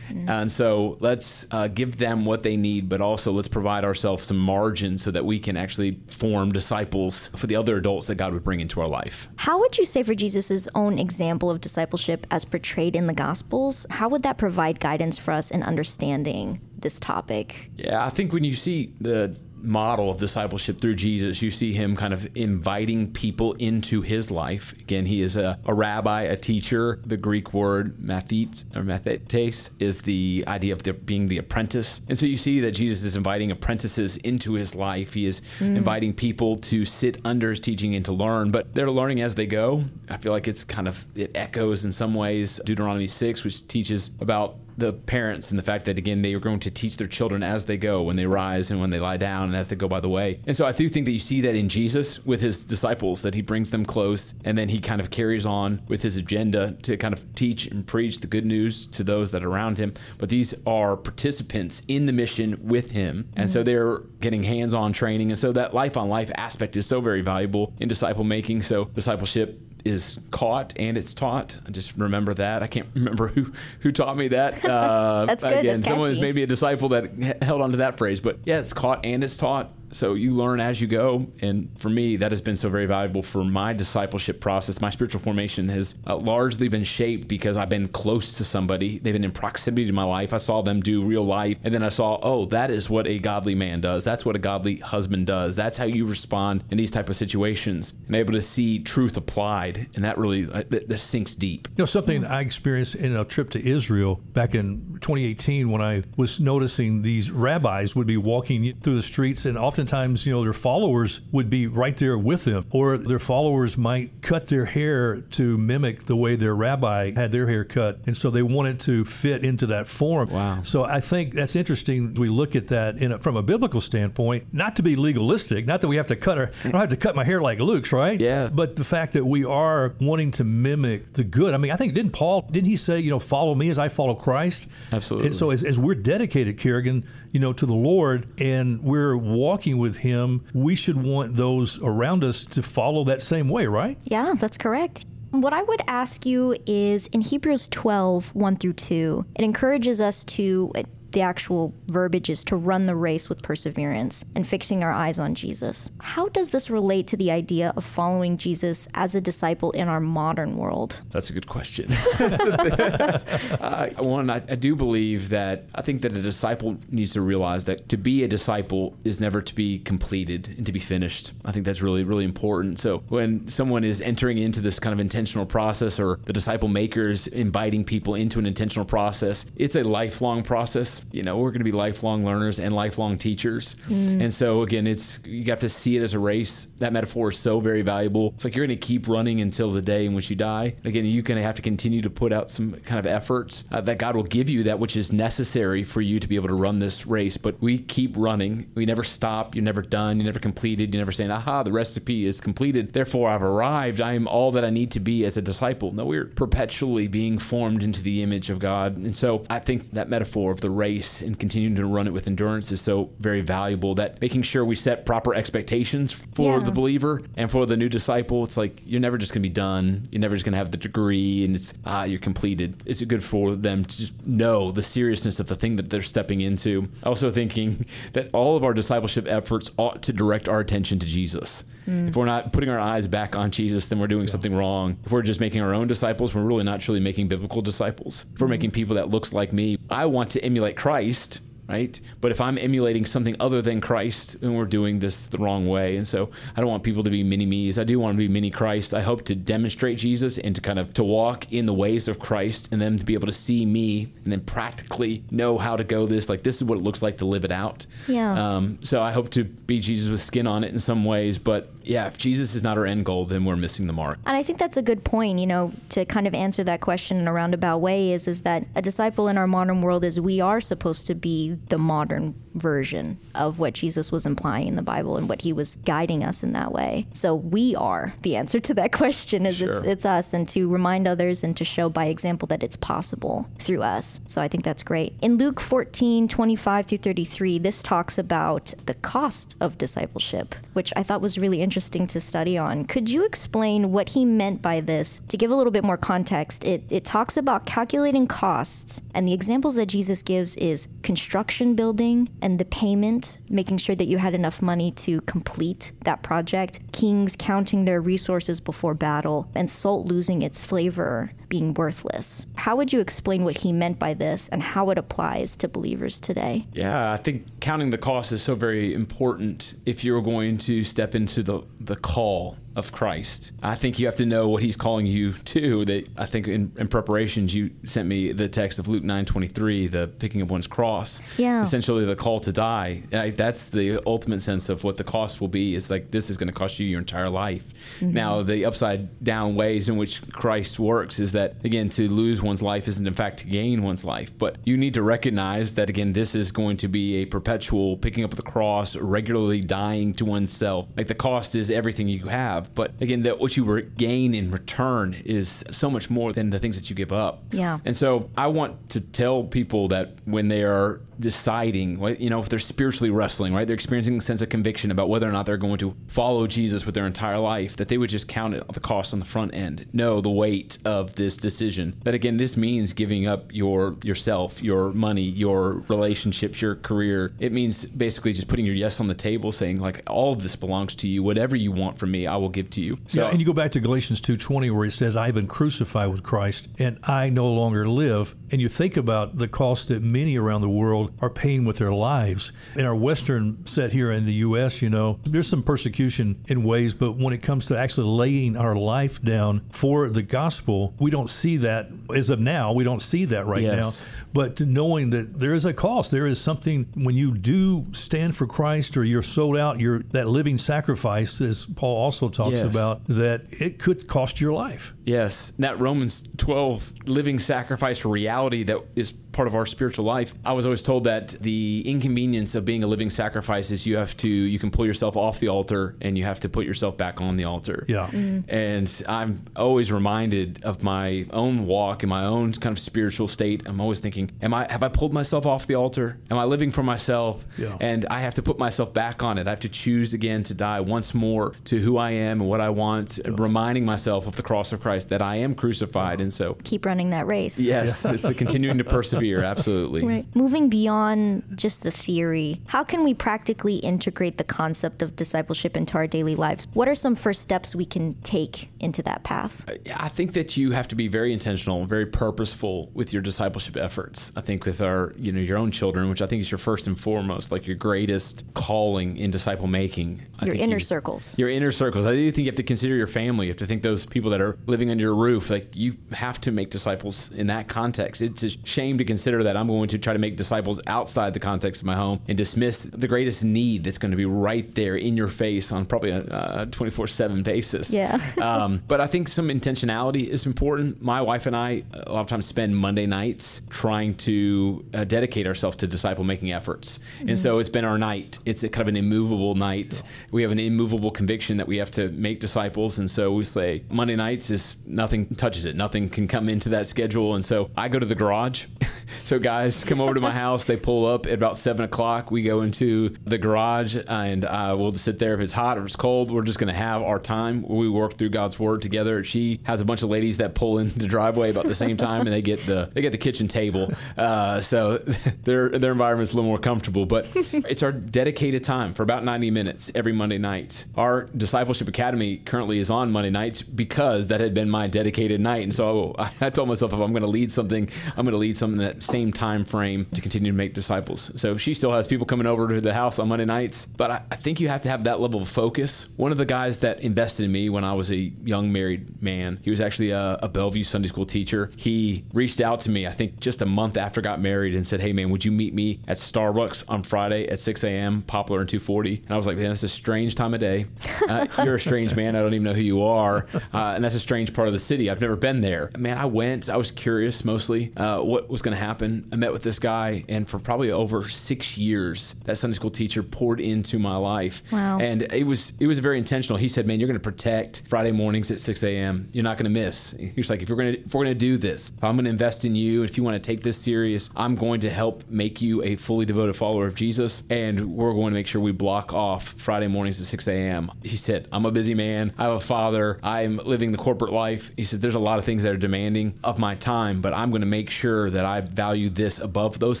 And 0.26 0.50
so 0.50 0.96
let's 1.00 1.46
uh, 1.52 1.68
give 1.68 1.98
them 1.98 2.24
what 2.24 2.42
they 2.42 2.56
need, 2.56 2.88
but 2.88 3.00
also 3.00 3.30
let's 3.32 3.48
provide 3.48 3.84
ourselves 3.84 4.26
some 4.26 4.38
margin 4.38 4.98
so 4.98 5.10
that 5.12 5.24
we 5.24 5.38
can 5.38 5.56
actually 5.56 6.00
form 6.08 6.50
disciples 6.52 7.28
for 7.36 7.46
the 7.46 7.54
other 7.56 7.76
adults 7.76 8.08
that 8.08 8.16
God 8.16 8.32
would 8.32 8.44
bring 8.44 8.60
into 8.60 8.80
our 8.80 8.88
life. 8.88 9.28
How 9.36 9.58
would 9.60 9.78
you 9.78 9.86
say 9.86 10.02
for 10.02 10.14
Jesus' 10.14 10.66
own 10.74 10.98
example 10.98 11.48
of 11.48 11.60
discipleship 11.60 12.26
as 12.30 12.44
portrayed 12.44 12.96
in 12.96 13.06
the 13.06 13.14
Gospels, 13.14 13.86
how 13.90 14.08
would 14.08 14.22
that 14.24 14.36
provide 14.36 14.80
guidance 14.80 15.16
for 15.16 15.30
us 15.32 15.50
in 15.50 15.62
understanding 15.62 16.60
this 16.80 17.00
topic? 17.00 17.70
Yeah, 17.76 18.04
I 18.04 18.10
think 18.10 18.32
when 18.32 18.44
you 18.44 18.54
see 18.54 18.94
the 19.00 19.36
model 19.62 20.10
of 20.10 20.18
discipleship 20.18 20.80
through 20.80 20.94
Jesus, 20.94 21.42
you 21.42 21.50
see 21.50 21.72
him 21.72 21.96
kind 21.96 22.12
of 22.12 22.28
inviting 22.36 23.12
people 23.12 23.54
into 23.54 24.02
his 24.02 24.30
life. 24.30 24.72
Again, 24.80 25.06
he 25.06 25.22
is 25.22 25.36
a, 25.36 25.58
a 25.64 25.74
rabbi, 25.74 26.22
a 26.22 26.36
teacher. 26.36 27.00
The 27.04 27.16
Greek 27.16 27.52
word 27.52 27.98
mathetes 27.98 28.64
or 28.76 28.82
mathetes 28.82 29.70
is 29.78 30.02
the 30.02 30.44
idea 30.46 30.72
of 30.72 30.82
the, 30.82 30.92
being 30.92 31.28
the 31.28 31.38
apprentice. 31.38 32.00
And 32.08 32.18
so 32.18 32.26
you 32.26 32.36
see 32.36 32.60
that 32.60 32.72
Jesus 32.72 33.04
is 33.04 33.16
inviting 33.16 33.50
apprentices 33.50 34.16
into 34.18 34.54
his 34.54 34.74
life. 34.74 35.14
He 35.14 35.26
is 35.26 35.40
mm. 35.58 35.76
inviting 35.76 36.14
people 36.14 36.56
to 36.56 36.84
sit 36.84 37.18
under 37.24 37.50
his 37.50 37.60
teaching 37.60 37.94
and 37.94 38.04
to 38.04 38.12
learn, 38.12 38.50
but 38.50 38.74
they're 38.74 38.90
learning 38.90 39.20
as 39.20 39.34
they 39.34 39.46
go. 39.46 39.84
I 40.08 40.16
feel 40.16 40.32
like 40.32 40.48
it's 40.48 40.64
kind 40.64 40.88
of, 40.88 41.04
it 41.14 41.32
echoes 41.34 41.84
in 41.84 41.92
some 41.92 42.14
ways 42.14 42.60
Deuteronomy 42.64 43.08
6, 43.08 43.44
which 43.44 43.66
teaches 43.68 44.10
about 44.20 44.58
the 44.78 44.92
parents 44.92 45.50
and 45.50 45.58
the 45.58 45.62
fact 45.62 45.84
that 45.84 45.98
again 45.98 46.22
they 46.22 46.32
are 46.34 46.40
going 46.40 46.60
to 46.60 46.70
teach 46.70 46.96
their 46.96 47.06
children 47.06 47.42
as 47.42 47.66
they 47.66 47.76
go 47.76 48.02
when 48.02 48.16
they 48.16 48.26
rise 48.26 48.70
and 48.70 48.80
when 48.80 48.90
they 48.90 49.00
lie 49.00 49.16
down 49.16 49.48
and 49.48 49.56
as 49.56 49.66
they 49.68 49.76
go 49.76 49.88
by 49.88 50.00
the 50.00 50.08
way. 50.08 50.40
And 50.46 50.56
so 50.56 50.66
i 50.66 50.72
do 50.72 50.88
think 50.88 51.04
that 51.06 51.12
you 51.12 51.18
see 51.18 51.40
that 51.40 51.54
in 51.54 51.68
jesus 51.68 52.24
with 52.24 52.40
his 52.40 52.62
disciples 52.62 53.22
that 53.22 53.34
he 53.34 53.42
brings 53.42 53.70
them 53.70 53.84
close 53.84 54.34
and 54.44 54.56
then 54.56 54.68
he 54.68 54.80
kind 54.80 55.00
of 55.00 55.10
carries 55.10 55.44
on 55.44 55.82
with 55.88 56.02
his 56.02 56.16
agenda 56.16 56.76
to 56.82 56.96
kind 56.96 57.12
of 57.12 57.34
teach 57.34 57.66
and 57.66 57.86
preach 57.86 58.20
the 58.20 58.26
good 58.26 58.46
news 58.46 58.86
to 58.86 59.04
those 59.04 59.30
that 59.32 59.44
are 59.44 59.48
around 59.48 59.78
him. 59.78 59.94
But 60.18 60.28
these 60.28 60.54
are 60.66 60.96
participants 60.96 61.82
in 61.88 62.06
the 62.06 62.12
mission 62.12 62.58
with 62.62 62.92
him. 62.92 63.28
And 63.34 63.50
so 63.50 63.60
mm-hmm. 63.60 63.66
they're 63.66 63.98
getting 64.20 64.44
hands-on 64.44 64.92
training. 64.92 65.30
And 65.30 65.38
so 65.38 65.52
that 65.52 65.74
life 65.74 65.96
on 65.96 66.08
life 66.08 66.30
aspect 66.36 66.76
is 66.76 66.86
so 66.86 67.00
very 67.00 67.22
valuable 67.22 67.74
in 67.80 67.88
disciple 67.88 68.24
making. 68.24 68.62
So 68.62 68.84
discipleship 68.86 69.60
is 69.88 70.18
caught 70.30 70.72
and 70.76 70.96
it's 70.98 71.14
taught. 71.14 71.58
I 71.66 71.70
just 71.70 71.96
remember 71.96 72.34
that. 72.34 72.62
I 72.62 72.66
can't 72.66 72.88
remember 72.94 73.28
who 73.28 73.52
who 73.80 73.92
taught 73.92 74.16
me 74.16 74.28
that. 74.28 74.64
Uh, 74.68 75.24
That's 75.26 75.42
good. 75.42 75.52
Again, 75.58 75.76
That's 75.78 75.88
someone 75.88 76.08
was 76.08 76.18
catchy. 76.18 76.20
maybe 76.28 76.42
a 76.42 76.46
disciple 76.46 76.90
that 76.90 77.42
held 77.42 77.62
on 77.62 77.70
to 77.72 77.78
that 77.78 77.96
phrase. 77.98 78.20
But 78.20 78.38
yeah, 78.44 78.58
it's 78.58 78.72
caught 78.72 79.04
and 79.04 79.24
it's 79.24 79.36
taught. 79.36 79.70
So 79.92 80.14
you 80.14 80.32
learn 80.32 80.60
as 80.60 80.80
you 80.80 80.86
go. 80.86 81.28
And 81.40 81.70
for 81.78 81.88
me, 81.88 82.16
that 82.16 82.32
has 82.32 82.40
been 82.40 82.56
so 82.56 82.68
very 82.68 82.86
valuable 82.86 83.22
for 83.22 83.44
my 83.44 83.72
discipleship 83.72 84.40
process. 84.40 84.80
My 84.80 84.90
spiritual 84.90 85.20
formation 85.20 85.68
has 85.68 85.96
uh, 86.06 86.16
largely 86.16 86.68
been 86.68 86.84
shaped 86.84 87.28
because 87.28 87.56
I've 87.56 87.68
been 87.68 87.88
close 87.88 88.34
to 88.38 88.44
somebody. 88.44 88.98
They've 88.98 89.12
been 89.12 89.24
in 89.24 89.32
proximity 89.32 89.86
to 89.86 89.92
my 89.92 90.04
life. 90.04 90.32
I 90.32 90.38
saw 90.38 90.62
them 90.62 90.80
do 90.80 91.02
real 91.02 91.24
life. 91.24 91.58
And 91.62 91.74
then 91.74 91.82
I 91.82 91.88
saw, 91.88 92.18
oh, 92.22 92.44
that 92.46 92.70
is 92.70 92.90
what 92.90 93.06
a 93.06 93.18
godly 93.18 93.54
man 93.54 93.80
does. 93.80 94.04
That's 94.04 94.24
what 94.24 94.36
a 94.36 94.38
godly 94.38 94.76
husband 94.76 95.26
does. 95.26 95.56
That's 95.56 95.78
how 95.78 95.84
you 95.84 96.06
respond 96.06 96.64
in 96.70 96.78
these 96.78 96.90
type 96.90 97.08
of 97.08 97.16
situations. 97.16 97.94
And 98.06 98.16
able 98.16 98.32
to 98.32 98.42
see 98.42 98.78
truth 98.78 99.16
applied. 99.16 99.88
And 99.94 100.04
that 100.04 100.18
really, 100.18 100.50
uh, 100.50 100.64
that, 100.68 100.98
sinks 100.98 101.34
deep. 101.36 101.68
You 101.76 101.82
know, 101.82 101.86
something 101.86 102.24
I 102.24 102.40
experienced 102.40 102.96
in 102.96 103.14
a 103.14 103.24
trip 103.24 103.50
to 103.50 103.64
Israel 103.64 104.16
back 104.32 104.54
in 104.54 104.98
2018 105.00 105.70
when 105.70 105.80
I 105.80 106.02
was 106.16 106.40
noticing 106.40 107.02
these 107.02 107.30
rabbis 107.30 107.94
would 107.94 108.06
be 108.06 108.16
walking 108.16 108.74
through 108.80 108.96
the 108.96 109.02
streets, 109.02 109.46
and 109.46 109.56
oftentimes, 109.78 110.26
you 110.26 110.32
know, 110.32 110.42
their 110.42 110.52
followers 110.52 111.20
would 111.30 111.48
be 111.48 111.68
right 111.68 111.96
there 111.96 112.18
with 112.18 112.44
them, 112.44 112.66
or 112.70 112.98
their 112.98 113.20
followers 113.20 113.78
might 113.78 114.22
cut 114.22 114.48
their 114.48 114.64
hair 114.64 115.20
to 115.20 115.56
mimic 115.56 116.06
the 116.06 116.16
way 116.16 116.34
their 116.34 116.54
rabbi 116.54 117.12
had 117.12 117.30
their 117.30 117.46
hair 117.46 117.64
cut. 117.64 118.00
And 118.04 118.16
so 118.16 118.28
they 118.28 118.42
wanted 118.42 118.80
to 118.80 119.04
fit 119.04 119.44
into 119.44 119.66
that 119.68 119.86
form. 119.86 120.28
Wow. 120.30 120.62
So 120.64 120.82
I 120.82 120.98
think 120.98 121.34
that's 121.34 121.54
interesting. 121.54 122.14
We 122.14 122.28
look 122.28 122.56
at 122.56 122.68
that 122.68 122.96
in 122.96 123.12
a, 123.12 123.18
from 123.18 123.36
a 123.36 123.42
biblical 123.42 123.80
standpoint, 123.80 124.52
not 124.52 124.74
to 124.76 124.82
be 124.82 124.96
legalistic, 124.96 125.64
not 125.64 125.80
that 125.82 125.88
we 125.88 125.94
have 125.94 126.08
to 126.08 126.16
cut 126.16 126.38
our, 126.38 126.50
I 126.64 126.70
don't 126.70 126.80
have 126.80 126.90
to 126.90 126.96
cut 126.96 127.14
my 127.14 127.24
hair 127.24 127.40
like 127.40 127.60
Luke's, 127.60 127.92
right? 127.92 128.20
Yeah. 128.20 128.50
But 128.52 128.74
the 128.74 128.84
fact 128.84 129.12
that 129.12 129.24
we 129.24 129.44
are 129.44 129.94
wanting 130.00 130.32
to 130.32 130.44
mimic 130.44 131.12
the 131.12 131.22
good. 131.22 131.54
I 131.54 131.56
mean, 131.56 131.70
I 131.70 131.76
think 131.76 131.94
didn't 131.94 132.12
Paul 132.12 132.48
didn't 132.50 132.68
he 132.68 132.76
say, 132.76 132.98
you 132.98 133.10
know, 133.10 133.20
follow 133.20 133.54
me 133.54 133.70
as 133.70 133.78
I 133.78 133.88
follow 133.88 134.16
Christ? 134.16 134.68
Absolutely. 134.90 135.28
And 135.28 135.34
so 135.36 135.50
as, 135.50 135.62
as 135.62 135.78
we're 135.78 135.94
dedicated, 135.94 136.58
Kerrigan, 136.58 137.06
you 137.32 137.40
know, 137.40 137.52
to 137.52 137.66
the 137.66 137.74
Lord 137.74 138.28
and 138.40 138.82
we're 138.82 139.16
walking 139.16 139.78
with 139.78 139.98
him, 139.98 140.44
we 140.52 140.74
should 140.74 141.02
want 141.02 141.36
those 141.36 141.80
around 141.82 142.24
us 142.24 142.44
to 142.44 142.62
follow 142.62 143.04
that 143.04 143.22
same 143.22 143.48
way, 143.48 143.66
right? 143.66 143.98
Yeah, 144.04 144.34
that's 144.36 144.58
correct. 144.58 145.04
What 145.30 145.52
I 145.52 145.62
would 145.62 145.82
ask 145.86 146.24
you 146.24 146.56
is 146.66 147.06
in 147.08 147.20
Hebrews 147.20 147.68
12, 147.68 148.34
1 148.34 148.56
through 148.56 148.72
2, 148.72 149.26
it 149.36 149.44
encourages 149.44 150.00
us 150.00 150.24
to 150.24 150.72
the 151.12 151.22
actual 151.22 151.74
verbiage 151.86 152.28
is 152.28 152.44
to 152.44 152.56
run 152.56 152.86
the 152.86 152.94
race 152.94 153.28
with 153.28 153.42
perseverance 153.42 154.24
and 154.34 154.46
fixing 154.46 154.82
our 154.82 154.92
eyes 154.92 155.18
on 155.18 155.34
Jesus. 155.34 155.90
How 156.00 156.28
does 156.28 156.50
this 156.50 156.68
relate 156.70 157.06
to 157.08 157.16
the 157.16 157.30
idea 157.30 157.72
of 157.76 157.84
following 157.84 158.36
Jesus 158.36 158.88
as 158.94 159.14
a 159.14 159.20
disciple 159.20 159.70
in 159.72 159.88
our 159.88 160.00
modern 160.00 160.56
world? 160.56 161.00
That's 161.10 161.30
a 161.30 161.32
good 161.32 161.46
question. 161.46 161.92
uh, 162.20 163.88
one, 163.98 164.30
I, 164.30 164.36
I 164.36 164.54
do 164.54 164.76
believe 164.76 165.30
that 165.30 165.66
I 165.74 165.82
think 165.82 166.02
that 166.02 166.14
a 166.14 166.22
disciple 166.22 166.78
needs 166.90 167.12
to 167.14 167.20
realize 167.20 167.64
that 167.64 167.88
to 167.88 167.96
be 167.96 168.22
a 168.22 168.28
disciple 168.28 168.96
is 169.04 169.20
never 169.20 169.40
to 169.40 169.54
be 169.54 169.78
completed 169.78 170.54
and 170.56 170.66
to 170.66 170.72
be 170.72 170.80
finished. 170.80 171.32
I 171.44 171.52
think 171.52 171.64
that's 171.64 171.82
really, 171.82 172.04
really 172.04 172.24
important. 172.24 172.78
So 172.78 172.98
when 173.08 173.48
someone 173.48 173.84
is 173.84 174.00
entering 174.00 174.38
into 174.38 174.60
this 174.60 174.78
kind 174.78 174.92
of 174.92 175.00
intentional 175.00 175.46
process 175.46 175.98
or 175.98 176.20
the 176.24 176.32
disciple 176.32 176.68
makers 176.68 177.26
inviting 177.26 177.84
people 177.84 178.14
into 178.14 178.38
an 178.38 178.46
intentional 178.46 178.84
process, 178.84 179.46
it's 179.56 179.76
a 179.76 179.82
lifelong 179.82 180.42
process. 180.42 180.97
You 181.12 181.22
know, 181.22 181.36
we're 181.38 181.50
going 181.50 181.60
to 181.60 181.64
be 181.64 181.72
lifelong 181.72 182.24
learners 182.24 182.58
and 182.58 182.74
lifelong 182.74 183.18
teachers. 183.18 183.76
Mm. 183.88 184.22
And 184.22 184.32
so 184.32 184.62
again, 184.62 184.86
it's 184.86 185.20
you 185.24 185.44
have 185.46 185.60
to 185.60 185.68
see 185.68 185.96
it 185.96 186.02
as 186.02 186.14
a 186.14 186.18
race. 186.18 186.66
That 186.78 186.92
metaphor 186.92 187.30
is 187.30 187.38
so 187.38 187.60
very 187.60 187.82
valuable. 187.82 188.32
It's 188.36 188.44
like 188.44 188.54
you're 188.54 188.66
going 188.66 188.78
to 188.78 188.86
keep 188.86 189.08
running 189.08 189.40
until 189.40 189.72
the 189.72 189.82
day 189.82 190.06
in 190.06 190.14
which 190.14 190.30
you 190.30 190.36
die. 190.36 190.74
Again, 190.84 191.04
you're 191.04 191.22
going 191.22 191.38
to 191.38 191.44
have 191.44 191.56
to 191.56 191.62
continue 191.62 192.02
to 192.02 192.10
put 192.10 192.32
out 192.32 192.50
some 192.50 192.72
kind 192.84 192.98
of 192.98 193.06
efforts 193.06 193.64
uh, 193.70 193.80
that 193.82 193.98
God 193.98 194.16
will 194.16 194.22
give 194.22 194.48
you 194.50 194.64
that 194.64 194.78
which 194.78 194.96
is 194.96 195.12
necessary 195.12 195.84
for 195.84 196.00
you 196.00 196.20
to 196.20 196.28
be 196.28 196.36
able 196.36 196.48
to 196.48 196.54
run 196.54 196.78
this 196.78 197.06
race. 197.06 197.36
But 197.36 197.60
we 197.60 197.78
keep 197.78 198.14
running. 198.16 198.70
We 198.74 198.86
never 198.86 199.04
stop. 199.04 199.54
You're 199.54 199.64
never 199.64 199.82
done. 199.82 200.18
You're 200.18 200.26
never 200.26 200.38
completed. 200.38 200.92
You're 200.92 201.00
never 201.00 201.12
saying, 201.12 201.30
aha, 201.30 201.62
the 201.62 201.72
recipe 201.72 202.24
is 202.24 202.40
completed. 202.40 202.92
Therefore, 202.92 203.30
I've 203.30 203.42
arrived. 203.42 204.00
I 204.00 204.14
am 204.14 204.26
all 204.26 204.52
that 204.52 204.64
I 204.64 204.70
need 204.70 204.90
to 204.92 205.00
be 205.00 205.24
as 205.24 205.36
a 205.36 205.42
disciple. 205.42 205.92
No, 205.92 206.04
we're 206.04 206.26
perpetually 206.26 207.08
being 207.08 207.38
formed 207.38 207.82
into 207.82 208.02
the 208.02 208.22
image 208.22 208.50
of 208.50 208.58
God. 208.58 208.96
And 208.96 209.16
so 209.16 209.44
I 209.50 209.58
think 209.58 209.92
that 209.92 210.08
metaphor 210.08 210.52
of 210.52 210.60
the 210.60 210.70
race 210.70 210.87
and 211.22 211.38
continuing 211.38 211.76
to 211.76 211.86
run 211.86 212.06
it 212.06 212.12
with 212.12 212.26
endurance 212.26 212.72
is 212.72 212.80
so 212.80 213.10
very 213.18 213.40
valuable 213.40 213.94
that 213.96 214.20
making 214.20 214.42
sure 214.42 214.64
we 214.64 214.74
set 214.74 215.04
proper 215.04 215.34
expectations 215.34 216.12
for 216.12 216.58
yeah. 216.58 216.64
the 216.64 216.70
believer 216.70 217.20
and 217.36 217.50
for 217.50 217.66
the 217.66 217.76
new 217.76 217.88
disciple, 217.88 218.44
it's 218.44 218.56
like 218.56 218.80
you're 218.84 219.00
never 219.00 219.18
just 219.18 219.32
going 219.32 219.42
to 219.42 219.48
be 219.48 219.52
done. 219.52 220.02
You're 220.10 220.20
never 220.20 220.34
just 220.34 220.44
going 220.44 220.52
to 220.52 220.58
have 220.58 220.70
the 220.70 220.76
degree 220.76 221.44
and 221.44 221.54
it's, 221.54 221.74
ah, 221.84 222.04
you're 222.04 222.18
completed. 222.18 222.82
It's 222.86 223.02
good 223.02 223.22
for 223.22 223.54
them 223.54 223.84
to 223.84 223.98
just 223.98 224.26
know 224.26 224.72
the 224.72 224.82
seriousness 224.82 225.38
of 225.40 225.46
the 225.46 225.56
thing 225.56 225.76
that 225.76 225.90
they're 225.90 226.02
stepping 226.02 226.40
into. 226.40 226.88
Also, 227.02 227.30
thinking 227.30 227.86
that 228.12 228.30
all 228.32 228.56
of 228.56 228.64
our 228.64 228.74
discipleship 228.74 229.26
efforts 229.28 229.70
ought 229.76 230.02
to 230.02 230.12
direct 230.12 230.48
our 230.48 230.60
attention 230.60 230.98
to 230.98 231.06
Jesus. 231.06 231.64
Mm. 231.88 232.08
If 232.08 232.16
we're 232.16 232.26
not 232.26 232.52
putting 232.52 232.68
our 232.68 232.78
eyes 232.78 233.06
back 233.06 233.34
on 233.34 233.50
Jesus, 233.50 233.88
then 233.88 233.98
we're 233.98 234.06
doing 234.06 234.26
yeah. 234.26 234.30
something 234.30 234.54
wrong. 234.54 234.98
If 235.04 235.12
we're 235.12 235.22
just 235.22 235.40
making 235.40 235.62
our 235.62 235.74
own 235.74 235.88
disciples, 235.88 236.34
we're 236.34 236.42
really 236.42 236.64
not 236.64 236.80
truly 236.80 237.00
making 237.00 237.28
biblical 237.28 237.62
disciples. 237.62 238.26
If 238.34 238.40
we're 238.40 238.46
mm. 238.46 238.50
making 238.50 238.70
people 238.72 238.96
that 238.96 239.08
looks 239.08 239.32
like 239.32 239.52
me, 239.52 239.78
I 239.88 240.06
want 240.06 240.30
to 240.30 240.44
emulate 240.44 240.76
Christ 240.76 241.40
right? 241.68 242.00
But 242.20 242.32
if 242.32 242.40
I'm 242.40 242.56
emulating 242.58 243.04
something 243.04 243.36
other 243.38 243.60
than 243.60 243.80
Christ, 243.80 244.40
then 244.40 244.54
we're 244.54 244.64
doing 244.64 244.98
this 244.98 245.26
the 245.26 245.38
wrong 245.38 245.68
way. 245.68 245.96
And 245.96 246.08
so 246.08 246.30
I 246.56 246.60
don't 246.60 246.70
want 246.70 246.82
people 246.82 247.04
to 247.04 247.10
be 247.10 247.22
mini 247.22 247.44
me's. 247.44 247.78
I 247.78 247.84
do 247.84 248.00
want 248.00 248.14
to 248.14 248.18
be 248.18 248.26
mini 248.26 248.50
Christ. 248.50 248.94
I 248.94 249.02
hope 249.02 249.24
to 249.26 249.34
demonstrate 249.34 249.98
Jesus 249.98 250.38
and 250.38 250.56
to 250.56 250.62
kind 250.62 250.78
of 250.78 250.94
to 250.94 251.04
walk 251.04 251.52
in 251.52 251.66
the 251.66 251.74
ways 251.74 252.08
of 252.08 252.18
Christ 252.18 252.72
and 252.72 252.80
then 252.80 252.96
to 252.96 253.04
be 253.04 253.14
able 253.14 253.26
to 253.26 253.32
see 253.32 253.66
me 253.66 254.10
and 254.24 254.32
then 254.32 254.40
practically 254.40 255.22
know 255.30 255.58
how 255.58 255.76
to 255.76 255.84
go 255.84 256.06
this. 256.06 256.28
Like 256.28 256.42
this 256.42 256.56
is 256.56 256.64
what 256.64 256.78
it 256.78 256.82
looks 256.82 257.02
like 257.02 257.18
to 257.18 257.26
live 257.26 257.44
it 257.44 257.52
out. 257.52 257.84
Yeah. 258.06 258.56
Um, 258.56 258.78
so 258.82 259.02
I 259.02 259.12
hope 259.12 259.28
to 259.30 259.44
be 259.44 259.78
Jesus 259.80 260.10
with 260.10 260.22
skin 260.22 260.46
on 260.46 260.64
it 260.64 260.72
in 260.72 260.78
some 260.78 261.04
ways, 261.04 261.38
but 261.38 261.70
yeah, 261.88 262.06
if 262.06 262.18
Jesus 262.18 262.54
is 262.54 262.62
not 262.62 262.76
our 262.76 262.84
end 262.84 263.06
goal, 263.06 263.24
then 263.24 263.46
we're 263.46 263.56
missing 263.56 263.86
the 263.86 263.94
mark. 263.94 264.18
And 264.26 264.36
I 264.36 264.42
think 264.42 264.58
that's 264.58 264.76
a 264.76 264.82
good 264.82 265.04
point, 265.04 265.38
you 265.38 265.46
know, 265.46 265.72
to 265.88 266.04
kind 266.04 266.26
of 266.26 266.34
answer 266.34 266.62
that 266.64 266.82
question 266.82 267.16
in 267.16 267.26
a 267.26 267.32
roundabout 267.32 267.78
way 267.78 268.12
is 268.12 268.28
is 268.28 268.42
that 268.42 268.66
a 268.74 268.82
disciple 268.82 269.26
in 269.26 269.38
our 269.38 269.46
modern 269.46 269.80
world 269.80 270.04
is 270.04 270.20
we 270.20 270.38
are 270.38 270.60
supposed 270.60 271.06
to 271.06 271.14
be 271.14 271.54
the 271.68 271.78
modern 271.78 272.34
version 272.54 273.18
of 273.34 273.58
what 273.58 273.72
Jesus 273.72 274.12
was 274.12 274.26
implying 274.26 274.66
in 274.66 274.76
the 274.76 274.82
Bible 274.82 275.16
and 275.16 275.28
what 275.28 275.42
he 275.42 275.52
was 275.52 275.76
guiding 275.76 276.22
us 276.22 276.42
in 276.42 276.52
that 276.52 276.72
way. 276.72 277.06
So 277.14 277.34
we 277.34 277.74
are 277.74 278.14
the 278.20 278.36
answer 278.36 278.60
to 278.60 278.74
that 278.74 278.92
question 278.92 279.46
is 279.46 279.56
sure. 279.56 279.70
it's 279.70 279.82
it's 279.82 280.04
us 280.04 280.34
and 280.34 280.46
to 280.50 280.68
remind 280.68 281.08
others 281.08 281.42
and 281.42 281.56
to 281.56 281.64
show 281.64 281.88
by 281.88 282.06
example 282.06 282.46
that 282.48 282.62
it's 282.62 282.76
possible 282.76 283.48
through 283.58 283.82
us. 283.82 284.20
So 284.26 284.42
I 284.42 284.48
think 284.48 284.62
that's 284.62 284.82
great. 284.82 285.14
In 285.22 285.38
Luke 285.38 285.58
14, 285.58 286.28
25 286.28 286.86
through 286.86 286.98
33, 286.98 287.58
this 287.58 287.82
talks 287.82 288.18
about 288.18 288.74
the 288.84 288.94
cost 288.94 289.56
of 289.58 289.78
discipleship, 289.78 290.54
which 290.74 290.92
I 290.94 291.02
thought 291.02 291.22
was 291.22 291.38
really 291.38 291.62
interesting 291.62 291.77
to 291.78 292.20
study 292.20 292.58
on. 292.58 292.84
Could 292.84 293.08
you 293.08 293.24
explain 293.24 293.92
what 293.92 294.10
he 294.10 294.24
meant 294.24 294.60
by 294.60 294.80
this? 294.80 295.20
To 295.20 295.36
give 295.36 295.50
a 295.50 295.54
little 295.54 295.70
bit 295.70 295.84
more 295.84 295.96
context, 295.96 296.64
it, 296.64 296.82
it 296.90 297.04
talks 297.04 297.36
about 297.36 297.66
calculating 297.66 298.26
costs, 298.26 299.00
and 299.14 299.26
the 299.26 299.32
examples 299.32 299.76
that 299.76 299.86
Jesus 299.86 300.22
gives 300.22 300.56
is 300.56 300.88
construction 301.02 301.74
building 301.74 302.28
and 302.42 302.58
the 302.58 302.64
payment, 302.64 303.38
making 303.48 303.78
sure 303.78 303.94
that 303.94 304.06
you 304.06 304.18
had 304.18 304.34
enough 304.34 304.60
money 304.60 304.90
to 304.92 305.20
complete 305.22 305.92
that 306.04 306.22
project, 306.22 306.80
kings 306.92 307.36
counting 307.38 307.84
their 307.84 308.00
resources 308.00 308.60
before 308.60 308.94
battle, 308.94 309.48
and 309.54 309.70
salt 309.70 310.06
losing 310.06 310.42
its 310.42 310.64
flavor 310.64 311.30
being 311.48 311.74
worthless. 311.74 312.46
How 312.54 312.76
would 312.76 312.92
you 312.92 313.00
explain 313.00 313.44
what 313.44 313.58
he 313.58 313.72
meant 313.72 313.98
by 313.98 314.14
this 314.14 314.48
and 314.48 314.62
how 314.62 314.90
it 314.90 314.98
applies 314.98 315.56
to 315.56 315.68
believers 315.68 316.20
today? 316.20 316.66
Yeah, 316.72 317.12
I 317.12 317.16
think 317.16 317.60
counting 317.60 317.90
the 317.90 317.98
cost 317.98 318.32
is 318.32 318.42
so 318.42 318.54
very 318.54 318.94
important 318.94 319.74
if 319.86 320.04
you're 320.04 320.22
going 320.22 320.58
to 320.58 320.84
step 320.84 321.14
into 321.14 321.42
the, 321.42 321.62
the 321.80 321.96
call 321.96 322.56
of 322.78 322.92
Christ. 322.92 323.52
I 323.62 323.74
think 323.74 323.98
you 323.98 324.06
have 324.06 324.16
to 324.16 324.26
know 324.26 324.48
what 324.48 324.62
he's 324.62 324.76
calling 324.76 325.06
you 325.06 325.32
to. 325.32 325.84
That 325.84 326.08
I 326.16 326.26
think 326.26 326.46
in, 326.46 326.72
in 326.76 326.88
preparations 326.88 327.54
you 327.54 327.70
sent 327.84 328.08
me 328.08 328.32
the 328.32 328.48
text 328.48 328.78
of 328.78 328.88
Luke 328.88 329.02
9:23, 329.02 329.90
the 329.90 330.08
picking 330.08 330.42
up 330.42 330.48
one's 330.48 330.66
cross. 330.66 331.22
Yeah. 331.36 331.62
Essentially 331.62 332.04
the 332.04 332.16
call 332.16 332.40
to 332.40 332.52
die. 332.52 333.02
I, 333.12 333.30
that's 333.30 333.66
the 333.66 334.00
ultimate 334.06 334.42
sense 334.42 334.68
of 334.68 334.84
what 334.84 334.96
the 334.96 335.04
cost 335.04 335.40
will 335.40 335.48
be. 335.48 335.74
Is 335.74 335.90
like 335.90 336.10
this 336.10 336.30
is 336.30 336.36
going 336.36 336.48
to 336.48 336.52
cost 336.52 336.78
you 336.78 336.86
your 336.86 337.00
entire 337.00 337.30
life. 337.30 337.64
Mm-hmm. 338.00 338.12
Now 338.12 338.42
the 338.42 338.64
upside 338.64 339.24
down 339.24 339.54
ways 339.54 339.88
in 339.88 339.96
which 339.96 340.22
Christ 340.30 340.78
works 340.78 341.18
is 341.18 341.32
that 341.32 341.48
that 341.48 341.64
again 341.64 341.88
to 341.88 342.08
lose 342.08 342.42
one's 342.42 342.62
life 342.62 342.88
isn't 342.88 343.06
in 343.06 343.14
fact 343.14 343.38
to 343.38 343.46
gain 343.46 343.82
one's 343.82 344.04
life 344.04 344.36
but 344.36 344.56
you 344.64 344.76
need 344.76 344.94
to 344.94 345.02
recognize 345.02 345.74
that 345.74 345.88
again 345.88 346.12
this 346.12 346.34
is 346.34 346.50
going 346.50 346.76
to 346.76 346.88
be 346.88 347.16
a 347.16 347.24
perpetual 347.24 347.96
picking 347.96 348.24
up 348.24 348.34
the 348.34 348.42
cross 348.42 348.96
regularly 348.96 349.60
dying 349.60 350.12
to 350.12 350.24
oneself 350.24 350.86
like 350.96 351.06
the 351.06 351.14
cost 351.14 351.54
is 351.54 351.70
everything 351.70 352.08
you 352.08 352.26
have 352.26 352.67
but 352.74 352.92
again 353.00 353.22
that 353.22 353.38
what 353.38 353.56
you 353.56 353.82
gain 353.96 354.34
in 354.34 354.50
return 354.50 355.14
is 355.24 355.64
so 355.70 355.90
much 355.90 356.10
more 356.10 356.32
than 356.32 356.50
the 356.50 356.58
things 356.58 356.76
that 356.76 356.88
you 356.90 356.96
give 356.96 357.12
up 357.12 357.42
yeah 357.52 357.78
and 357.84 357.96
so 357.96 358.30
i 358.36 358.46
want 358.46 358.88
to 358.88 359.00
tell 359.00 359.44
people 359.44 359.88
that 359.88 360.14
when 360.24 360.48
they 360.48 360.62
are 360.62 361.00
deciding, 361.20 362.00
you 362.20 362.30
know, 362.30 362.40
if 362.40 362.48
they're 362.48 362.58
spiritually 362.58 363.10
wrestling, 363.10 363.52
right? 363.52 363.66
They're 363.66 363.74
experiencing 363.74 364.18
a 364.18 364.20
sense 364.20 364.42
of 364.42 364.48
conviction 364.48 364.90
about 364.90 365.08
whether 365.08 365.28
or 365.28 365.32
not 365.32 365.46
they're 365.46 365.56
going 365.56 365.78
to 365.78 365.94
follow 366.06 366.46
Jesus 366.46 366.86
with 366.86 366.94
their 366.94 367.06
entire 367.06 367.38
life, 367.38 367.76
that 367.76 367.88
they 367.88 367.98
would 367.98 368.10
just 368.10 368.28
count 368.28 368.54
it 368.54 368.64
the 368.72 368.80
cost 368.80 369.12
on 369.12 369.18
the 369.18 369.24
front 369.24 369.54
end. 369.54 369.86
Know 369.92 370.20
the 370.20 370.30
weight 370.30 370.78
of 370.84 371.16
this 371.16 371.36
decision. 371.36 371.96
That 372.04 372.14
again, 372.14 372.36
this 372.36 372.56
means 372.56 372.92
giving 372.92 373.26
up 373.26 373.52
your 373.52 373.96
yourself, 374.02 374.62
your 374.62 374.92
money, 374.92 375.22
your 375.22 375.84
relationships, 375.88 376.62
your 376.62 376.76
career. 376.76 377.32
It 377.38 377.52
means 377.52 377.84
basically 377.86 378.32
just 378.32 378.48
putting 378.48 378.66
your 378.66 378.74
yes 378.74 379.00
on 379.00 379.08
the 379.08 379.14
table, 379.14 379.52
saying 379.52 379.80
like 379.80 380.02
all 380.06 380.32
of 380.32 380.42
this 380.42 380.56
belongs 380.56 380.94
to 380.96 381.08
you. 381.08 381.22
Whatever 381.22 381.56
you 381.56 381.72
want 381.72 381.98
from 381.98 382.10
me, 382.10 382.26
I 382.26 382.36
will 382.36 382.47
give 382.48 382.70
to 382.70 382.80
you. 382.80 382.98
So, 383.06 383.22
yeah, 383.22 383.30
and 383.30 383.40
you 383.40 383.46
go 383.46 383.52
back 383.52 383.72
to 383.72 383.80
Galatians 383.80 384.20
two 384.20 384.36
twenty 384.36 384.70
where 384.70 384.84
it 384.84 384.92
says, 384.92 385.16
"I've 385.16 385.34
been 385.34 385.46
crucified 385.46 386.10
with 386.10 386.22
Christ, 386.22 386.68
and 386.78 386.98
I 387.02 387.30
no 387.30 387.50
longer 387.50 387.88
live." 387.88 388.34
And 388.50 388.60
you 388.60 388.68
think 388.68 388.96
about 388.96 389.36
the 389.36 389.48
cost 389.48 389.88
that 389.88 390.02
many 390.02 390.36
around 390.36 390.62
the 390.62 390.68
world 390.68 391.12
are 391.20 391.30
paying 391.30 391.64
with 391.64 391.78
their 391.78 391.92
lives. 391.92 392.52
In 392.74 392.84
our 392.84 392.94
Western 392.94 393.66
set 393.66 393.92
here 393.92 394.10
in 394.10 394.24
the 394.24 394.32
U.S., 394.34 394.80
you 394.80 394.88
know, 394.88 395.18
there's 395.24 395.48
some 395.48 395.62
persecution 395.62 396.42
in 396.48 396.62
ways, 396.64 396.94
but 396.94 397.12
when 397.12 397.34
it 397.34 397.42
comes 397.42 397.66
to 397.66 397.76
actually 397.76 398.06
laying 398.06 398.56
our 398.56 398.74
life 398.74 399.20
down 399.22 399.62
for 399.70 400.08
the 400.08 400.22
gospel, 400.22 400.94
we 400.98 401.10
don't 401.10 401.30
see 401.30 401.56
that 401.58 401.90
as 402.14 402.30
of 402.30 402.40
now. 402.40 402.72
We 402.72 402.84
don't 402.84 403.02
see 403.02 403.24
that 403.26 403.46
right 403.46 403.62
yes. 403.62 404.06
now. 404.06 404.12
But 404.32 404.60
knowing 404.60 405.10
that 405.10 405.38
there 405.38 405.54
is 405.54 405.64
a 405.64 405.72
cost, 405.72 406.10
there 406.10 406.26
is 406.26 406.40
something 406.40 406.86
when 406.94 407.16
you 407.16 407.34
do 407.36 407.86
stand 407.92 408.36
for 408.36 408.46
Christ 408.46 408.96
or 408.96 409.04
you're 409.04 409.22
sold 409.22 409.56
out, 409.56 409.78
you're 409.80 410.00
that 410.10 410.28
living 410.28 410.58
sacrifice, 410.58 411.40
as 411.40 411.66
Paul 411.66 411.96
also 411.96 412.28
talks 412.38 412.62
yes. 412.62 412.70
about, 412.70 413.04
that 413.08 413.46
it 413.50 413.80
could 413.80 414.06
cost 414.06 414.40
your 414.40 414.52
life. 414.52 414.94
Yes, 415.04 415.52
that 415.58 415.78
Romans 415.80 416.28
12 416.36 416.92
living 417.06 417.40
sacrifice 417.40 418.04
reality 418.04 418.62
that 418.62 418.80
is 418.94 419.12
part 419.38 419.46
of 419.46 419.54
our 419.54 419.66
spiritual 419.66 420.04
life. 420.04 420.34
I 420.44 420.52
was 420.52 420.66
always 420.66 420.82
told 420.82 421.04
that 421.04 421.28
the 421.28 421.84
inconvenience 421.86 422.56
of 422.56 422.64
being 422.64 422.82
a 422.82 422.88
living 422.88 423.08
sacrifice 423.08 423.70
is 423.70 423.86
you 423.86 423.96
have 423.96 424.16
to 424.16 424.28
you 424.28 424.58
can 424.58 424.72
pull 424.72 424.84
yourself 424.84 425.16
off 425.16 425.38
the 425.38 425.46
altar 425.46 425.94
and 426.00 426.18
you 426.18 426.24
have 426.24 426.40
to 426.40 426.48
put 426.48 426.66
yourself 426.66 426.96
back 426.96 427.20
on 427.20 427.36
the 427.36 427.44
altar. 427.44 427.84
Yeah. 427.86 428.08
Mm-hmm. 428.08 428.50
And 428.52 429.02
I'm 429.08 429.44
always 429.54 429.92
reminded 429.92 430.64
of 430.64 430.82
my 430.82 431.26
own 431.30 431.66
walk 431.66 432.02
and 432.02 432.10
my 432.10 432.24
own 432.24 432.52
kind 432.54 432.72
of 432.72 432.80
spiritual 432.80 433.28
state. 433.28 433.62
I'm 433.64 433.80
always 433.80 434.00
thinking, 434.00 434.32
am 434.42 434.52
I 434.52 434.66
have 434.72 434.82
I 434.82 434.88
pulled 434.88 435.12
myself 435.12 435.46
off 435.46 435.68
the 435.68 435.76
altar? 435.76 436.18
Am 436.32 436.36
I 436.36 436.42
living 436.42 436.72
for 436.72 436.82
myself? 436.82 437.46
Yeah. 437.56 437.76
And 437.80 438.06
I 438.06 438.18
have 438.22 438.34
to 438.34 438.42
put 438.42 438.58
myself 438.58 438.92
back 438.92 439.22
on 439.22 439.38
it. 439.38 439.46
I 439.46 439.50
have 439.50 439.60
to 439.60 439.68
choose 439.68 440.14
again 440.14 440.42
to 440.44 440.54
die 440.54 440.80
once 440.80 441.14
more 441.14 441.52
to 441.66 441.78
who 441.78 441.96
I 441.96 442.10
am 442.10 442.40
and 442.40 442.50
what 442.50 442.60
I 442.60 442.70
want, 442.70 443.18
yeah. 443.18 443.30
reminding 443.36 443.86
myself 443.86 444.26
of 444.26 444.34
the 444.34 444.42
cross 444.42 444.72
of 444.72 444.80
Christ 444.80 445.10
that 445.10 445.22
I 445.22 445.36
am 445.36 445.54
crucifified. 445.54 446.20
And 446.20 446.32
so 446.32 446.54
keep 446.64 446.84
running 446.84 447.10
that 447.10 447.28
race. 447.28 447.60
Yes, 447.60 448.04
yeah. 448.04 448.14
it's 448.14 448.24
the 448.24 448.34
continuing 448.34 448.78
to 448.78 448.84
persevere 448.84 449.27
fear. 449.28 449.44
Absolutely. 449.44 450.04
Right. 450.04 450.26
Moving 450.34 450.68
beyond 450.68 451.42
just 451.54 451.82
the 451.82 451.90
theory, 451.90 452.60
how 452.68 452.84
can 452.84 453.04
we 453.04 453.14
practically 453.14 453.76
integrate 453.76 454.38
the 454.38 454.44
concept 454.44 455.02
of 455.02 455.16
discipleship 455.16 455.76
into 455.76 455.94
our 455.96 456.06
daily 456.06 456.34
lives? 456.34 456.66
What 456.74 456.88
are 456.88 456.94
some 456.94 457.14
first 457.14 457.42
steps 457.42 457.74
we 457.74 457.84
can 457.84 458.14
take 458.22 458.70
into 458.80 459.02
that 459.02 459.24
path? 459.24 459.64
I 459.94 460.08
think 460.08 460.32
that 460.32 460.56
you 460.56 460.72
have 460.72 460.88
to 460.88 460.94
be 460.94 461.08
very 461.08 461.32
intentional, 461.32 461.84
very 461.84 462.06
purposeful 462.06 462.90
with 462.94 463.12
your 463.12 463.22
discipleship 463.22 463.76
efforts. 463.76 464.32
I 464.36 464.40
think 464.40 464.64
with 464.64 464.80
our, 464.80 465.12
you 465.16 465.32
know, 465.32 465.40
your 465.40 465.58
own 465.58 465.70
children, 465.70 466.08
which 466.08 466.22
I 466.22 466.26
think 466.26 466.42
is 466.42 466.50
your 466.50 466.58
first 466.58 466.86
and 466.86 466.98
foremost, 466.98 467.52
like 467.52 467.66
your 467.66 467.76
greatest 467.76 468.44
calling 468.54 469.16
in 469.16 469.30
disciple 469.30 469.66
making. 469.66 470.22
I 470.38 470.46
your 470.46 470.54
inner 470.54 470.76
you- 470.76 470.80
circles. 470.80 471.38
Your 471.38 471.50
inner 471.50 471.70
circles. 471.70 472.06
I 472.06 472.12
do 472.12 472.30
think 472.32 472.46
you 472.46 472.50
have 472.50 472.56
to 472.56 472.62
consider 472.62 472.94
your 472.94 473.06
family. 473.06 473.46
You 473.46 473.52
have 473.52 473.58
to 473.58 473.66
think 473.66 473.82
those 473.82 474.06
people 474.06 474.30
that 474.30 474.40
are 474.40 474.56
living 474.66 474.90
under 474.90 475.02
your 475.02 475.14
roof. 475.14 475.50
Like 475.50 475.74
you 475.74 475.96
have 476.12 476.40
to 476.42 476.50
make 476.50 476.70
disciples 476.70 477.30
in 477.32 477.48
that 477.48 477.68
context. 477.68 478.22
It's 478.22 478.42
a 478.42 478.50
shame 478.64 478.98
to 478.98 479.04
consider 479.04 479.17
that 479.24 479.56
I'm 479.56 479.66
going 479.66 479.88
to 479.88 479.98
try 479.98 480.12
to 480.12 480.18
make 480.18 480.36
disciples 480.36 480.80
outside 480.86 481.34
the 481.34 481.40
context 481.40 481.82
of 481.82 481.86
my 481.86 481.96
home 481.96 482.20
and 482.28 482.36
dismiss 482.36 482.82
the 482.84 483.08
greatest 483.08 483.44
need 483.44 483.84
that's 483.84 483.98
going 483.98 484.10
to 484.10 484.16
be 484.16 484.24
right 484.24 484.74
there 484.74 484.96
in 484.96 485.16
your 485.16 485.28
face 485.28 485.72
on 485.72 485.86
probably 485.86 486.10
a 486.10 486.66
24 486.70 487.06
7 487.06 487.42
basis. 487.42 487.92
Yeah. 487.92 488.20
um, 488.40 488.82
but 488.88 489.00
I 489.00 489.06
think 489.06 489.28
some 489.28 489.48
intentionality 489.48 490.26
is 490.26 490.46
important. 490.46 491.02
My 491.02 491.20
wife 491.20 491.46
and 491.46 491.56
I, 491.56 491.84
a 491.92 492.12
lot 492.12 492.20
of 492.20 492.26
times, 492.26 492.46
spend 492.46 492.76
Monday 492.76 493.06
nights 493.06 493.62
trying 493.68 494.14
to 494.14 494.84
uh, 494.94 495.04
dedicate 495.04 495.46
ourselves 495.46 495.76
to 495.78 495.86
disciple 495.86 496.24
making 496.24 496.52
efforts. 496.52 496.98
And 497.20 497.38
so 497.38 497.58
it's 497.58 497.68
been 497.68 497.84
our 497.84 497.98
night. 497.98 498.38
It's 498.44 498.62
a 498.62 498.68
kind 498.68 498.82
of 498.82 498.88
an 498.88 498.96
immovable 498.96 499.54
night. 499.54 500.02
We 500.30 500.42
have 500.42 500.50
an 500.50 500.58
immovable 500.58 501.10
conviction 501.10 501.56
that 501.58 501.66
we 501.66 501.78
have 501.78 501.90
to 501.92 502.08
make 502.10 502.40
disciples. 502.40 502.98
And 502.98 503.10
so 503.10 503.32
we 503.32 503.44
say 503.44 503.84
Monday 503.90 504.16
nights 504.16 504.50
is 504.50 504.76
nothing 504.86 505.26
touches 505.34 505.64
it, 505.64 505.76
nothing 505.76 506.08
can 506.08 506.28
come 506.28 506.48
into 506.48 506.68
that 506.70 506.86
schedule. 506.86 507.34
And 507.34 507.44
so 507.44 507.70
I 507.76 507.88
go 507.88 507.98
to 507.98 508.06
the 508.06 508.14
garage. 508.14 508.66
so 509.24 509.38
guys 509.38 509.84
come 509.84 510.00
over 510.00 510.14
to 510.14 510.20
my 510.20 510.32
house. 510.32 510.64
They 510.64 510.76
pull 510.76 511.06
up 511.06 511.26
at 511.26 511.32
about 511.32 511.56
seven 511.56 511.84
o'clock. 511.84 512.30
We 512.30 512.42
go 512.42 512.62
into 512.62 513.10
the 513.24 513.38
garage 513.38 513.96
and 514.08 514.44
uh, 514.44 514.74
we'll 514.78 514.90
just 514.90 515.04
sit 515.04 515.18
there. 515.18 515.34
If 515.34 515.40
it's 515.40 515.52
hot 515.52 515.78
or 515.78 515.84
it's 515.84 515.96
cold, 515.96 516.30
we're 516.30 516.42
just 516.42 516.58
going 516.58 516.72
to 516.72 516.78
have 516.78 517.02
our 517.02 517.18
time. 517.18 517.62
We 517.62 517.88
work 517.88 518.14
through 518.14 518.30
God's 518.30 518.58
word 518.58 518.82
together. 518.82 519.24
She 519.24 519.60
has 519.64 519.80
a 519.80 519.84
bunch 519.84 520.02
of 520.02 520.10
ladies 520.10 520.38
that 520.38 520.54
pull 520.54 520.78
in 520.78 520.90
the 520.90 521.06
driveway 521.06 521.50
about 521.50 521.64
the 521.64 521.74
same 521.74 521.96
time, 521.96 522.20
and 522.20 522.28
they 522.32 522.42
get 522.42 522.66
the 522.66 522.90
they 522.92 523.02
get 523.02 523.12
the 523.12 523.18
kitchen 523.18 523.48
table. 523.48 523.92
Uh, 524.16 524.60
so 524.60 524.98
their 525.44 525.68
their 525.70 525.92
environment's 525.92 526.32
a 526.32 526.36
little 526.36 526.48
more 526.48 526.58
comfortable. 526.58 527.06
But 527.06 527.26
it's 527.34 527.82
our 527.82 527.92
dedicated 527.92 528.64
time 528.64 528.94
for 528.94 529.02
about 529.02 529.24
ninety 529.24 529.50
minutes 529.50 529.90
every 529.94 530.12
Monday 530.12 530.38
night. 530.38 530.84
Our 530.96 531.24
discipleship 531.36 531.88
academy 531.88 532.38
currently 532.38 532.78
is 532.78 532.90
on 532.90 533.12
Monday 533.12 533.30
nights 533.30 533.62
because 533.62 534.28
that 534.28 534.40
had 534.40 534.54
been 534.54 534.70
my 534.70 534.86
dedicated 534.86 535.40
night, 535.40 535.62
and 535.62 535.74
so 535.74 536.14
I 536.40 536.50
told 536.50 536.68
myself 536.68 536.92
if 536.92 536.98
I'm 536.98 537.12
going 537.12 537.22
to 537.22 537.28
lead 537.28 537.52
something, 537.52 537.88
I'm 538.16 538.24
going 538.24 538.32
to 538.32 538.38
lead 538.38 538.56
something 538.56 538.80
in 538.80 538.97
that 538.98 539.04
same 539.04 539.32
time 539.32 539.64
frame 539.64 540.06
to 540.14 540.20
continue 540.20 540.52
to 540.52 540.56
make 540.56 540.74
disciples. 540.74 541.30
So 541.36 541.56
she 541.56 541.74
still 541.74 541.92
has 541.92 542.06
people 542.06 542.26
coming 542.26 542.46
over 542.46 542.68
to 542.68 542.80
the 542.80 542.94
house 542.94 543.18
on 543.18 543.28
Monday 543.28 543.44
nights, 543.44 543.86
but 543.86 544.10
I, 544.10 544.22
I 544.30 544.36
think 544.36 544.60
you 544.60 544.68
have 544.68 544.82
to 544.82 544.88
have 544.88 545.04
that 545.04 545.20
level 545.20 545.42
of 545.42 545.48
focus. 545.48 546.08
One 546.16 546.32
of 546.32 546.38
the 546.38 546.44
guys 546.44 546.80
that 546.80 547.00
invested 547.00 547.44
in 547.44 547.52
me 547.52 547.68
when 547.68 547.84
I 547.84 547.94
was 547.94 548.10
a 548.10 548.16
young 548.16 548.72
married 548.72 549.22
man, 549.22 549.60
he 549.62 549.70
was 549.70 549.80
actually 549.80 550.10
a, 550.10 550.38
a 550.42 550.48
Bellevue 550.48 550.84
Sunday 550.84 551.08
school 551.08 551.26
teacher. 551.26 551.70
He 551.76 552.24
reached 552.32 552.60
out 552.60 552.80
to 552.80 552.90
me, 552.90 553.06
I 553.06 553.12
think 553.12 553.40
just 553.40 553.62
a 553.62 553.66
month 553.66 553.96
after 553.96 554.20
I 554.20 554.22
got 554.22 554.40
married, 554.40 554.74
and 554.74 554.86
said, 554.86 555.00
"Hey 555.00 555.12
man, 555.12 555.30
would 555.30 555.44
you 555.44 555.52
meet 555.52 555.74
me 555.74 556.00
at 556.08 556.16
Starbucks 556.16 556.84
on 556.88 557.02
Friday 557.02 557.48
at 557.48 557.60
6 557.60 557.84
a.m. 557.84 558.22
Poplar 558.22 558.60
and 558.60 558.68
240?" 558.68 559.22
And 559.22 559.30
I 559.30 559.36
was 559.36 559.46
like, 559.46 559.56
"Man, 559.56 559.68
that's 559.68 559.82
a 559.82 559.88
strange 559.88 560.34
time 560.34 560.54
of 560.54 560.60
day. 560.60 560.86
Uh, 561.28 561.46
you're 561.64 561.76
a 561.76 561.80
strange 561.80 562.14
man. 562.14 562.36
I 562.36 562.40
don't 562.40 562.54
even 562.54 562.64
know 562.64 562.74
who 562.74 562.82
you 562.82 563.02
are, 563.02 563.46
uh, 563.72 563.92
and 563.94 564.04
that's 564.04 564.14
a 564.14 564.20
strange 564.20 564.52
part 564.52 564.68
of 564.68 564.74
the 564.74 564.80
city. 564.80 565.10
I've 565.10 565.20
never 565.20 565.36
been 565.36 565.60
there. 565.60 565.90
Man, 565.96 566.18
I 566.18 566.26
went. 566.26 566.68
I 566.68 566.76
was 566.76 566.90
curious 566.90 567.44
mostly 567.44 567.92
uh, 567.96 568.20
what 568.20 568.48
was 568.48 568.62
going 568.62 568.76
to 568.76 568.80
happen. 568.80 568.87
I 569.32 569.36
met 569.36 569.52
with 569.52 569.62
this 569.62 569.78
guy, 569.78 570.24
and 570.28 570.48
for 570.48 570.58
probably 570.58 570.90
over 570.90 571.28
six 571.28 571.76
years, 571.76 572.34
that 572.44 572.56
Sunday 572.56 572.74
school 572.74 572.90
teacher 572.90 573.22
poured 573.22 573.60
into 573.60 573.98
my 573.98 574.16
life. 574.16 574.62
Wow. 574.72 574.98
And 574.98 575.22
it 575.32 575.46
was 575.46 575.72
it 575.78 575.86
was 575.86 575.98
very 575.98 576.18
intentional. 576.18 576.58
He 576.58 576.68
said, 576.68 576.86
"Man, 576.86 576.98
you're 577.00 577.06
going 577.06 577.18
to 577.18 577.22
protect 577.22 577.82
Friday 577.88 578.12
mornings 578.12 578.50
at 578.50 578.60
6 578.60 578.82
a.m. 578.82 579.28
You're 579.32 579.44
not 579.44 579.58
going 579.58 579.72
to 579.72 579.80
miss." 579.80 580.12
He 580.12 580.32
was 580.36 580.50
like, 580.50 580.62
"If 580.62 580.70
we're 580.70 580.76
going 580.76 580.94
to 580.94 581.00
if 581.04 581.14
we're 581.14 581.24
going 581.24 581.34
to 581.34 581.38
do 581.38 581.56
this, 581.56 581.92
if 581.96 582.02
I'm 582.02 582.16
going 582.16 582.24
to 582.24 582.30
invest 582.30 582.64
in 582.64 582.74
you, 582.74 583.02
if 583.02 583.16
you 583.16 583.22
want 583.22 583.42
to 583.42 583.46
take 583.46 583.62
this 583.62 583.76
serious, 583.76 584.30
I'm 584.36 584.54
going 584.54 584.80
to 584.80 584.90
help 584.90 585.28
make 585.28 585.60
you 585.60 585.82
a 585.82 585.96
fully 585.96 586.24
devoted 586.24 586.56
follower 586.56 586.86
of 586.86 586.94
Jesus, 586.94 587.42
and 587.50 587.94
we're 587.94 588.12
going 588.12 588.30
to 588.30 588.34
make 588.34 588.46
sure 588.46 588.60
we 588.60 588.72
block 588.72 589.12
off 589.12 589.54
Friday 589.58 589.88
mornings 589.88 590.20
at 590.20 590.26
6 590.26 590.48
a.m." 590.48 590.90
He 591.02 591.16
said, 591.16 591.48
"I'm 591.52 591.66
a 591.66 591.70
busy 591.70 591.94
man. 591.94 592.32
I 592.38 592.44
have 592.44 592.52
a 592.52 592.60
father. 592.60 593.18
I'm 593.22 593.58
living 593.58 593.92
the 593.92 593.98
corporate 593.98 594.32
life." 594.32 594.70
He 594.76 594.84
said, 594.84 595.00
"There's 595.00 595.14
a 595.14 595.18
lot 595.18 595.38
of 595.38 595.44
things 595.44 595.62
that 595.62 595.72
are 595.72 595.76
demanding 595.76 596.38
of 596.42 596.58
my 596.58 596.74
time, 596.74 597.20
but 597.20 597.34
I'm 597.34 597.50
going 597.50 597.60
to 597.60 597.66
make 597.66 597.90
sure 597.90 598.30
that 598.30 598.44
I 598.44 598.60
value 598.78 599.08
this 599.10 599.38
above 599.40 599.78
those 599.80 600.00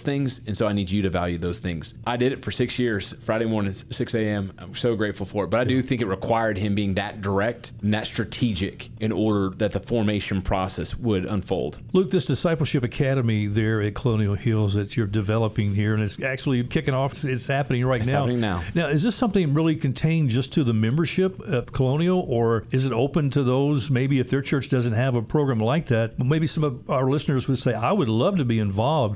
things, 0.00 0.40
and 0.46 0.56
so 0.56 0.66
I 0.68 0.72
need 0.72 0.90
you 0.90 1.02
to 1.02 1.10
value 1.10 1.38
those 1.38 1.58
things." 1.58 1.94
I 2.06 2.16
did 2.16 2.30
it 2.32 2.44
for 2.44 2.50
six 2.52 2.78
years, 2.78 3.14
Friday 3.24 3.44
mornings, 3.44 3.84
6 3.90 4.14
a.m. 4.14 4.52
I'm 4.58 4.74
so 4.76 4.94
grateful 4.94 5.26
for 5.26 5.44
it, 5.44 5.50
but 5.50 5.60
I 5.60 5.64
do 5.64 5.82
think 5.82 6.00
it 6.00 6.06
required 6.06 6.58
him 6.58 6.74
being 6.74 6.94
that 6.94 7.20
direct 7.20 7.72
and 7.82 7.92
that 7.94 8.06
strategic 8.06 8.88
in 9.00 9.10
order 9.12 9.50
that 9.56 9.72
the 9.72 9.80
formation 9.80 10.42
process 10.42 10.96
would 10.96 11.24
unfold. 11.24 11.78
Luke, 11.92 12.10
this 12.10 12.26
discipleship 12.26 12.82
academy 12.84 13.46
there 13.46 13.80
at 13.82 13.94
Colonial 13.94 14.34
Hills 14.36 14.74
that 14.74 14.96
you're 14.96 15.06
developing 15.06 15.74
here, 15.74 15.94
and 15.94 16.02
it's 16.02 16.20
actually 16.22 16.62
kicking 16.64 16.94
off. 16.94 17.12
It's, 17.24 17.48
happening 17.48 17.84
right 17.84 18.00
It's 18.00 18.10
now. 18.10 18.18
happening 18.20 18.40
now. 18.40 18.62
Now, 18.74 18.88
is 18.88 19.02
this 19.02 19.16
something 19.16 19.54
really 19.54 19.74
contained 19.74 20.30
just 20.30 20.52
to 20.54 20.62
the 20.64 20.74
membership 20.74 21.40
of 21.40 21.72
Colonial, 21.72 22.20
or 22.28 22.64
is 22.70 22.84
it 22.86 22.92
open 22.92 23.30
to 23.30 23.42
those? 23.42 23.90
Maybe 23.90 24.18
if 24.20 24.28
their 24.30 24.42
church 24.42 24.68
doesn't 24.68 24.92
have 24.92 25.14
a 25.16 25.22
program 25.22 25.58
like 25.58 25.86
that, 25.86 26.18
maybe 26.18 26.46
some 26.46 26.62
of 26.64 26.88
our 26.90 27.08
listeners 27.10 27.48
would 27.48 27.58
say, 27.58 27.72
"I 27.74 27.92
would 27.92 28.08
love 28.08 28.36
to 28.36 28.44
be 28.44 28.58
involved 28.58 28.67